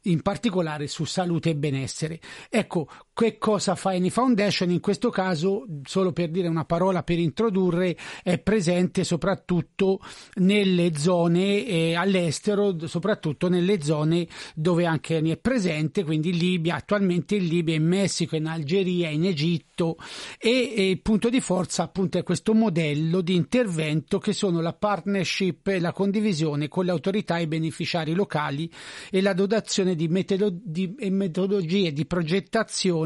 in 0.03 0.21
particolare 0.21 0.87
su 0.87 1.03
salute 1.03 1.49
e 1.49 1.55
benessere. 1.55 2.19
Ecco, 2.49 2.87
che 3.17 3.39
cosa 3.39 3.73
fa 3.73 3.95
Eni 3.95 4.11
Foundation? 4.11 4.69
In 4.69 4.79
questo 4.79 5.09
caso, 5.09 5.65
solo 5.85 6.11
per 6.11 6.29
dire 6.29 6.47
una 6.47 6.65
parola 6.65 7.01
per 7.01 7.17
introdurre, 7.17 7.97
è 8.21 8.37
presente 8.37 9.03
soprattutto 9.03 9.99
nelle 10.35 10.95
zone 10.95 11.65
eh, 11.65 11.95
all'estero, 11.95 12.77
soprattutto 12.87 13.49
nelle 13.49 13.81
zone 13.81 14.27
dove 14.53 14.85
anche 14.85 15.15
Eni 15.15 15.31
è 15.31 15.37
presente, 15.37 16.03
quindi 16.03 16.29
in 16.29 16.37
Libia, 16.37 16.75
attualmente 16.75 17.37
in 17.37 17.47
Libia, 17.47 17.73
in 17.73 17.87
Messico, 17.87 18.35
in 18.35 18.45
Algeria, 18.45 19.09
in 19.09 19.25
Egitto 19.25 19.97
e, 20.37 20.73
e 20.75 20.89
il 20.91 21.01
punto 21.01 21.29
di 21.29 21.41
forza 21.41 21.83
appunto 21.83 22.19
è 22.19 22.23
questo 22.23 22.53
modello 22.53 23.21
di 23.21 23.33
intervento 23.33 24.19
che 24.19 24.33
sono 24.33 24.61
la 24.61 24.73
partnership 24.73 25.65
e 25.69 25.79
la 25.79 25.91
condivisione 25.91 26.67
con 26.67 26.85
le 26.85 26.91
autorità 26.91 27.37
e 27.37 27.43
i 27.43 27.47
beneficiari 27.47 28.13
locali 28.13 28.71
e 29.09 29.21
la 29.21 29.33
dotazione 29.33 29.95
di, 29.95 30.07
metodo- 30.07 30.53
di 30.53 30.95
metodologie 31.09 31.91
di 31.91 32.05
progettazione 32.05 33.05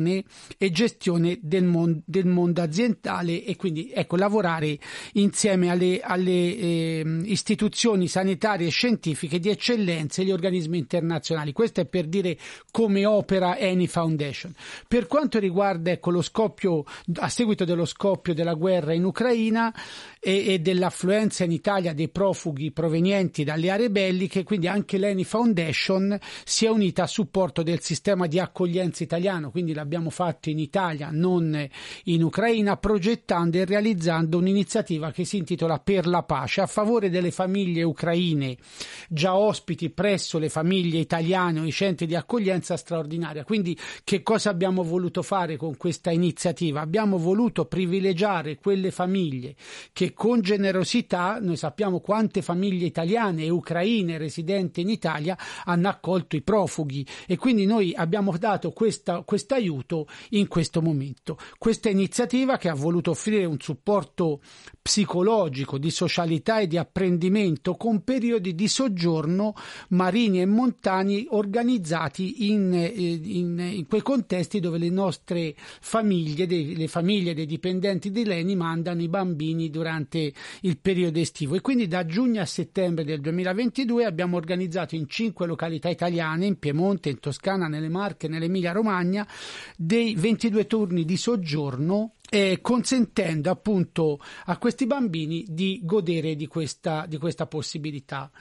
e 0.58 0.72
gestione 0.72 1.40
del, 1.42 1.64
mon- 1.64 2.02
del 2.06 2.26
mondo 2.26 2.62
aziendale 2.62 3.44
e 3.44 3.56
quindi 3.56 3.92
ecco, 3.94 4.16
lavorare 4.16 4.78
insieme 5.14 5.70
alle, 5.70 6.00
alle 6.02 6.32
eh, 6.32 7.20
istituzioni 7.24 8.08
sanitarie 8.08 8.68
e 8.68 8.72
scientifiche 8.72 9.40
di 9.40 9.50
eccellenza 9.50 10.22
e 10.22 10.26
gli 10.26 10.32
organismi 10.32 10.78
internazionali. 10.78 11.52
Questo 11.54 11.82
è 11.82 11.86
per 11.86 12.08
dire 12.08 12.38
come 12.72 13.06
opera 13.06 13.58
Eni 13.58 13.88
Foundation. 13.88 14.54
Per 14.88 15.08
quanto 15.08 15.40
riguarda 15.40 15.92
ecco, 15.92 16.12
lo 16.12 16.22
scoppio, 16.22 16.84
a 17.16 17.30
seguito 17.30 17.66
dello 17.66 17.86
scoppio 17.86 18.34
della 18.34 18.54
guerra 18.54 18.94
in 18.94 19.04
Ucraina 19.04 19.74
e, 20.20 20.54
e 20.54 20.60
dell'affluenza 20.60 21.44
in 21.44 21.52
Italia 21.52 21.94
dei 21.94 22.10
profughi 22.10 22.72
provenienti 22.72 23.44
dalle 23.44 23.70
aree 23.70 23.90
belliche, 23.90 24.44
quindi 24.44 24.68
anche 24.68 24.98
l'Eni 24.98 25.24
Foundation 25.24 26.18
si 26.44 26.66
è 26.66 26.70
unita 26.70 27.04
a 27.04 27.08
supporto 27.08 27.64
del 27.64 27.82
sistema 27.82 28.28
di 28.28 28.40
accoglienza 28.40 29.04
italiano, 29.04 29.52
quindi 29.52 29.74
l'abbiamo 29.92 30.10
fatto 30.10 30.50
in 30.50 30.58
Italia, 30.58 31.10
non 31.12 31.68
in 32.06 32.24
Ucraina, 32.24 32.78
progettando 32.78 33.58
e 33.58 33.66
realizzando 33.66 34.38
un'iniziativa 34.38 35.12
che 35.12 35.26
si 35.26 35.36
intitola 35.36 35.80
Per 35.80 36.08
la 36.08 36.24
pace 36.24 36.62
a 36.62 36.66
favore 36.66 37.10
delle 37.10 37.32
famiglie 37.32 37.84
ucraine 37.84 38.56
già 39.10 39.36
ospiti 39.36 39.90
presso 39.90 40.40
le 40.40 40.48
famiglie 40.48 41.00
italiane 41.00 41.60
o 41.60 41.66
i 41.66 41.72
centri 41.72 42.06
di 42.06 42.16
accoglienza 42.16 42.78
straordinaria. 42.78 43.44
Quindi 43.44 43.78
che 44.06 44.24
cosa 44.24 44.50
abbiamo 44.50 44.84
voluto 44.84 45.22
fare 45.24 45.58
con 45.58 45.76
questa 45.76 46.12
iniziativa? 46.12 46.80
Abbiamo 46.80 47.18
voluto 47.18 47.66
privilegiare 47.66 48.58
quelle 48.58 48.92
famiglie 48.92 49.56
che 49.92 50.14
con 50.14 50.40
generosità, 50.40 51.40
noi 51.42 51.58
sappiamo 51.58 52.00
quante 52.00 52.42
famiglie 52.42 52.86
italiane 52.86 53.44
e 53.44 53.50
ucraine 53.50 54.18
residenti 54.18 54.80
in 54.80 54.90
Italia 54.90 55.38
hanno 55.66 55.90
accolto 55.90 56.38
i 56.38 56.42
profughi 56.42 57.06
e 57.28 57.36
quindi 57.36 57.66
noi 57.66 57.94
abbiamo 57.94 58.38
dato 58.38 58.72
questo 58.72 59.26
aiuto 59.50 59.80
in 60.30 60.48
questo 60.48 60.82
momento. 60.82 61.38
Questa 61.58 61.90
iniziativa 61.90 62.58
che 62.58 62.70
ha 62.70 62.74
voluto 62.74 63.12
offrire 63.12 63.46
un 63.46 63.60
supporto 63.60 64.42
psicologico, 64.82 65.78
di 65.78 65.92
socialità 65.92 66.60
e 66.60 66.68
di 66.68 66.78
apprendimento 66.78 67.76
con 67.76 68.04
periodi 68.04 68.56
di 68.56 68.68
soggiorno 68.68 69.54
marini 69.90 70.42
e 70.42 70.46
montani 70.46 71.26
organizzati 71.30 72.50
in, 72.50 72.74
eh, 72.74 72.88
in, 72.88 73.60
in 73.60 73.88
quei 73.88 74.02
contesti 74.02 74.60
dove 74.60 74.78
le 74.78 74.90
nostre 74.90 75.56
famiglie, 75.56 76.48
dei, 76.48 76.76
le 76.76 76.88
famiglie 76.88 77.34
dei 77.34 77.46
dipendenti 77.46 78.12
di 78.12 78.26
Leni 78.26 78.56
mandano 78.56 79.02
i 79.02 79.08
bambini 79.08 79.70
durante 79.70 80.34
il 80.62 80.78
periodo 80.78 81.20
estivo 81.20 81.56
e 81.56 81.62
quindi 81.62 81.88
da 81.88 82.06
giugno 82.06 82.42
a 82.42 82.46
settembre 82.46 83.04
del 83.04 83.22
2022 83.22 84.06
abbiamo 84.06 84.38
organizzato 84.38 84.96
in 84.96 85.08
cinque 85.08 85.46
località 85.46 85.90
italiane, 85.90 86.46
in 86.46 86.58
Piemonte, 86.58 87.10
in 87.10 87.20
Toscana, 87.20 87.68
nelle 87.68 87.90
Marche, 87.90 88.28
nell'Emilia 88.28 88.72
Romagna, 88.72 89.28
dei 89.78 90.16
22 90.16 90.68
turni 90.68 91.06
di 91.06 91.18
soggiorno 91.18 92.14
eh, 92.30 92.60
consentendo 92.62 93.50
appunto 93.50 94.20
a 94.46 94.58
questi 94.58 94.88
bambini 94.88 95.46
di 95.50 95.82
godere 95.84 96.36
di 96.36 96.48
questa, 96.48 97.06
di 97.06 97.18
questa 97.18 97.46
possibilità. 97.46 98.32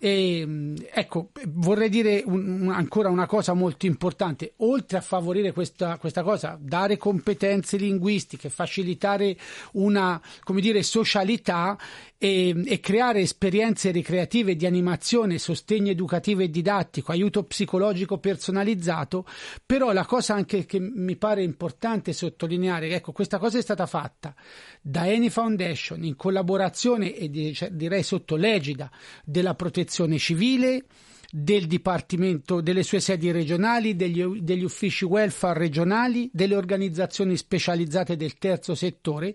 E, 0.00 0.44
mm, 0.46 0.76
ecco, 0.92 1.30
vorrei 1.48 1.88
dire 1.88 2.22
un, 2.24 2.70
ancora 2.72 3.08
una 3.08 3.26
cosa 3.26 3.52
molto 3.52 3.86
importante, 3.86 4.52
oltre 4.58 4.98
a 4.98 5.00
favorire 5.00 5.52
questa, 5.52 5.98
questa, 5.98 6.22
cosa, 6.22 6.56
dare 6.60 6.96
competenze 6.96 7.76
linguistiche, 7.76 8.48
facilitare 8.48 9.36
una, 9.72 10.20
dire, 10.60 10.84
socialità 10.84 11.76
e, 12.16 12.54
e 12.64 12.80
creare 12.80 13.20
esperienze 13.20 13.90
ricreative 13.90 14.54
di 14.54 14.66
animazione, 14.66 15.38
sostegno 15.38 15.90
educativo 15.90 16.42
e 16.42 16.50
didattico, 16.50 17.10
aiuto 17.10 17.42
psicologico 17.42 18.18
personalizzato, 18.18 19.26
però 19.66 19.92
la 19.92 20.06
cosa 20.06 20.34
anche 20.34 20.64
che 20.64 20.78
mi 20.78 21.16
pare 21.16 21.42
importante 21.42 22.12
sottolineare, 22.12 22.90
ecco, 22.90 23.10
questa 23.10 23.38
cosa 23.38 23.58
è 23.58 23.62
stata 23.62 23.86
fatta 23.86 24.32
da 24.80 25.08
Eni 25.08 25.28
Foundation 25.28 26.04
in 26.04 26.14
collaborazione 26.14 27.14
e 27.14 27.28
direi 27.72 28.02
sotto 28.04 28.36
l'egida 28.36 28.90
della 29.24 29.54
protezione 29.54 29.86
protezione 29.88 30.18
civile, 30.18 30.84
del 31.30 31.66
Dipartimento, 31.66 32.60
delle 32.60 32.82
sue 32.82 33.00
sedi 33.00 33.30
regionali, 33.30 33.96
degli, 33.96 34.22
degli, 34.40 34.64
uffici 34.64 35.04
welfare 35.04 35.58
regionali, 35.58 36.30
delle 36.32 36.56
organizzazioni 36.56 37.36
specializzate 37.36 38.16
del 38.16 38.38
terzo 38.38 38.74
settore, 38.74 39.34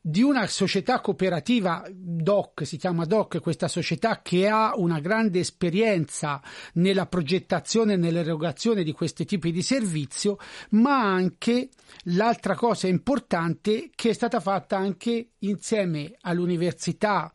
di 0.00 0.22
una 0.22 0.46
società 0.46 1.00
cooperativa 1.00 1.84
DOC, 1.90 2.64
si 2.64 2.76
chiama 2.76 3.04
DOC, 3.04 3.40
questa 3.40 3.66
società 3.66 4.20
che 4.22 4.48
ha 4.48 4.74
una 4.76 5.00
grande 5.00 5.40
esperienza 5.40 6.40
nella 6.74 7.06
progettazione 7.06 7.94
e 7.94 7.96
nell'erogazione 7.96 8.84
di 8.84 8.92
questi 8.92 9.24
tipi 9.24 9.50
di 9.50 9.62
servizio, 9.62 10.38
ma 10.70 11.02
anche 11.02 11.68
l'altra 12.04 12.54
cosa 12.54 12.86
importante 12.86 13.90
che 13.94 14.10
è 14.10 14.12
stata 14.12 14.38
fatta 14.38 14.76
anche 14.76 15.30
insieme 15.40 16.14
all'università 16.20 17.32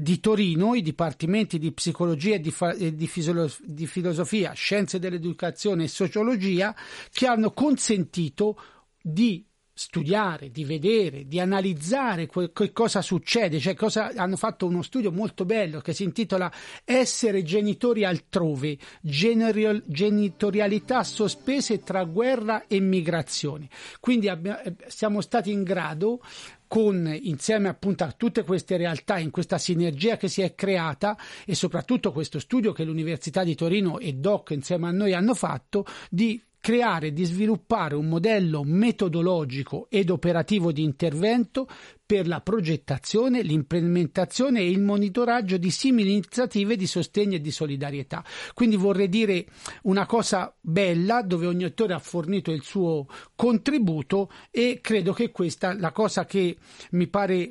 di 0.00 0.20
Torino, 0.20 0.76
i 0.76 0.82
dipartimenti 0.82 1.58
di 1.58 1.72
psicologia 1.72 2.36
e 2.36 2.40
di, 2.40 2.52
fa- 2.52 2.72
e 2.72 2.94
di, 2.94 3.08
fisolo- 3.08 3.52
di 3.64 3.84
filosofia, 3.88 4.52
scienze 4.52 5.00
dell'educazione 5.00 5.84
e 5.84 5.88
sociologia, 5.88 6.72
che 7.10 7.26
hanno 7.26 7.50
consentito 7.50 8.56
di 9.02 9.44
studiare, 9.72 10.50
di 10.50 10.64
vedere, 10.64 11.26
di 11.26 11.40
analizzare 11.40 12.26
que- 12.26 12.52
che 12.52 12.70
cosa 12.72 13.02
succede, 13.02 13.58
cioè 13.58 13.74
cosa, 13.74 14.12
hanno 14.14 14.36
fatto 14.36 14.66
uno 14.66 14.82
studio 14.82 15.10
molto 15.10 15.44
bello 15.44 15.80
che 15.80 15.92
si 15.92 16.04
intitola 16.04 16.52
Essere 16.84 17.42
genitori 17.42 18.04
altrove, 18.04 18.78
generial- 19.00 19.82
genitorialità 19.84 21.02
sospese 21.02 21.82
tra 21.82 22.04
guerra 22.04 22.66
e 22.68 22.78
migrazione. 22.78 23.68
Quindi 23.98 24.28
abbiamo, 24.28 24.60
eh, 24.60 24.74
siamo 24.86 25.20
stati 25.20 25.50
in 25.50 25.64
grado 25.64 26.20
con 26.68 27.12
insieme 27.22 27.68
appunto 27.68 28.04
a 28.04 28.12
tutte 28.12 28.44
queste 28.44 28.76
realtà 28.76 29.18
in 29.18 29.30
questa 29.30 29.58
sinergia 29.58 30.16
che 30.16 30.28
si 30.28 30.42
è 30.42 30.54
creata 30.54 31.16
e 31.44 31.54
soprattutto 31.54 32.12
questo 32.12 32.38
studio 32.38 32.72
che 32.72 32.84
l'Università 32.84 33.42
di 33.42 33.56
Torino 33.56 33.98
e 33.98 34.12
DOC 34.12 34.50
insieme 34.50 34.86
a 34.86 34.92
noi 34.92 35.14
hanno 35.14 35.34
fatto 35.34 35.84
di 36.10 36.40
creare, 36.60 37.12
di 37.12 37.24
sviluppare 37.24 37.94
un 37.94 38.06
modello 38.06 38.62
metodologico 38.64 39.86
ed 39.88 40.10
operativo 40.10 40.70
di 40.70 40.82
intervento 40.82 41.66
per 42.08 42.26
la 42.26 42.40
progettazione, 42.40 43.42
l'implementazione 43.42 44.60
e 44.60 44.70
il 44.70 44.80
monitoraggio 44.80 45.58
di 45.58 45.70
simili 45.70 46.12
iniziative 46.12 46.74
di 46.74 46.86
sostegno 46.86 47.34
e 47.36 47.40
di 47.42 47.50
solidarietà. 47.50 48.24
Quindi 48.54 48.76
vorrei 48.76 49.10
dire 49.10 49.44
una 49.82 50.06
cosa 50.06 50.50
bella 50.58 51.20
dove 51.20 51.44
ogni 51.44 51.64
attore 51.64 51.92
ha 51.92 51.98
fornito 51.98 52.50
il 52.50 52.62
suo 52.62 53.06
contributo 53.34 54.30
e 54.50 54.78
credo 54.80 55.12
che 55.12 55.30
questa 55.30 55.74
la 55.78 55.92
cosa 55.92 56.24
che 56.24 56.56
mi 56.92 57.08
pare 57.08 57.50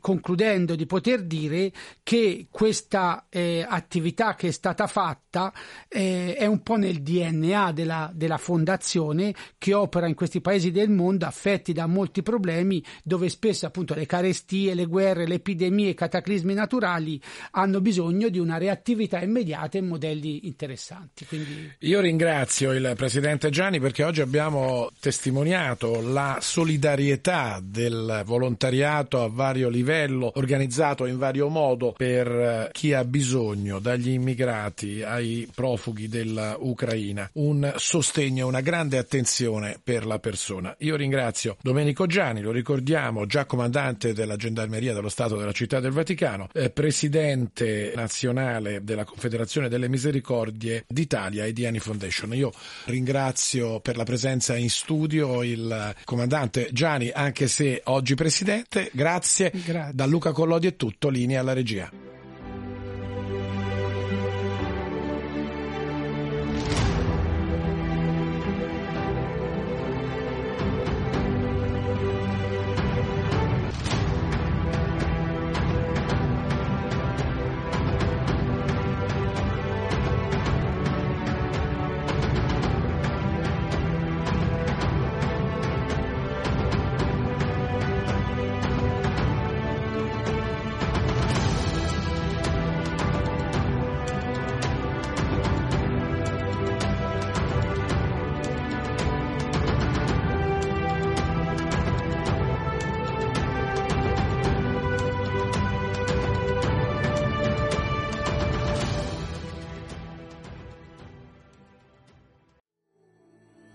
concludendo 0.00 0.74
di 0.74 0.84
poter 0.84 1.22
dire 1.22 1.72
che 2.02 2.48
questa 2.50 3.24
eh, 3.30 3.64
attività 3.66 4.34
che 4.34 4.48
è 4.48 4.50
stata 4.50 4.86
fatta 4.86 5.50
eh, 5.88 6.34
è 6.34 6.44
un 6.44 6.62
po' 6.62 6.76
nel 6.76 7.00
DNA 7.00 7.72
della, 7.72 8.10
della 8.14 8.36
fondazione 8.36 9.34
che 9.56 9.72
opera 9.72 10.06
in 10.08 10.14
questi 10.14 10.42
paesi 10.42 10.70
del 10.70 10.90
mondo 10.90 11.24
affetti 11.24 11.72
da 11.72 11.86
molti 11.86 12.22
problemi 12.22 12.84
dove 13.02 13.30
spesso 13.30 13.64
appunto 13.94 13.98
le 13.98 14.06
carestie, 14.06 14.74
le 14.74 14.86
guerre, 14.86 15.26
le 15.26 15.36
epidemie, 15.36 15.90
i 15.90 15.94
cataclismi 15.94 16.54
naturali 16.54 17.20
hanno 17.52 17.80
bisogno 17.80 18.28
di 18.28 18.38
una 18.38 18.58
reattività 18.58 19.22
immediata 19.22 19.78
e 19.78 19.82
modelli 19.82 20.46
interessanti. 20.46 21.24
Quindi... 21.24 21.72
Io 21.80 22.00
ringrazio 22.00 22.72
il 22.72 22.92
Presidente 22.96 23.50
Gianni 23.50 23.80
perché 23.80 24.02
oggi 24.04 24.20
abbiamo 24.20 24.90
testimoniato 25.00 26.00
la 26.00 26.38
solidarietà 26.40 27.60
del 27.62 28.22
volontariato 28.24 29.22
a 29.22 29.28
vario 29.28 29.68
livello, 29.68 30.32
organizzato 30.34 31.06
in 31.06 31.18
vario 31.18 31.48
modo 31.48 31.92
per 31.96 32.70
chi 32.72 32.92
ha 32.92 33.04
bisogno, 33.04 33.78
dagli 33.78 34.10
immigrati 34.10 35.02
ai 35.02 35.48
profughi 35.54 36.08
dell'Ucraina. 36.08 37.30
Un 37.34 37.72
sostegno, 37.76 38.46
una 38.46 38.60
grande 38.60 38.98
attenzione 38.98 39.78
per 39.82 40.06
la 40.06 40.18
persona. 40.18 40.74
Io 40.78 40.96
ringrazio 40.96 41.56
Domenico 41.60 42.06
Gianni, 42.06 42.40
lo 42.40 42.50
ricordiamo, 42.50 43.26
già 43.26 43.44
comandante 43.44 43.83
comandante 43.84 44.14
della 44.14 44.36
Gendarmeria 44.36 44.94
dello 44.94 45.10
Stato 45.10 45.36
della 45.36 45.52
Città 45.52 45.78
del 45.78 45.92
Vaticano, 45.92 46.48
eh, 46.54 46.70
presidente 46.70 47.92
nazionale 47.94 48.82
della 48.82 49.04
Confederazione 49.04 49.68
delle 49.68 49.88
Misericordie 49.88 50.84
d'Italia 50.88 51.44
e 51.44 51.52
di 51.52 51.66
Annie 51.66 51.80
Foundation. 51.80 52.34
Io 52.34 52.50
ringrazio 52.86 53.80
per 53.80 53.96
la 53.96 54.04
presenza 54.04 54.56
in 54.56 54.70
studio 54.70 55.42
il 55.42 55.94
comandante 56.04 56.70
Gianni, 56.72 57.10
anche 57.10 57.46
se 57.46 57.82
oggi 57.84 58.14
presidente. 58.14 58.90
Grazie. 58.92 59.52
Grazie. 59.52 59.94
Da 59.94 60.06
Luca 60.06 60.32
Collodi 60.32 60.68
è 60.68 60.76
tutto, 60.76 61.10
linea 61.10 61.40
alla 61.40 61.52
regia. 61.52 62.13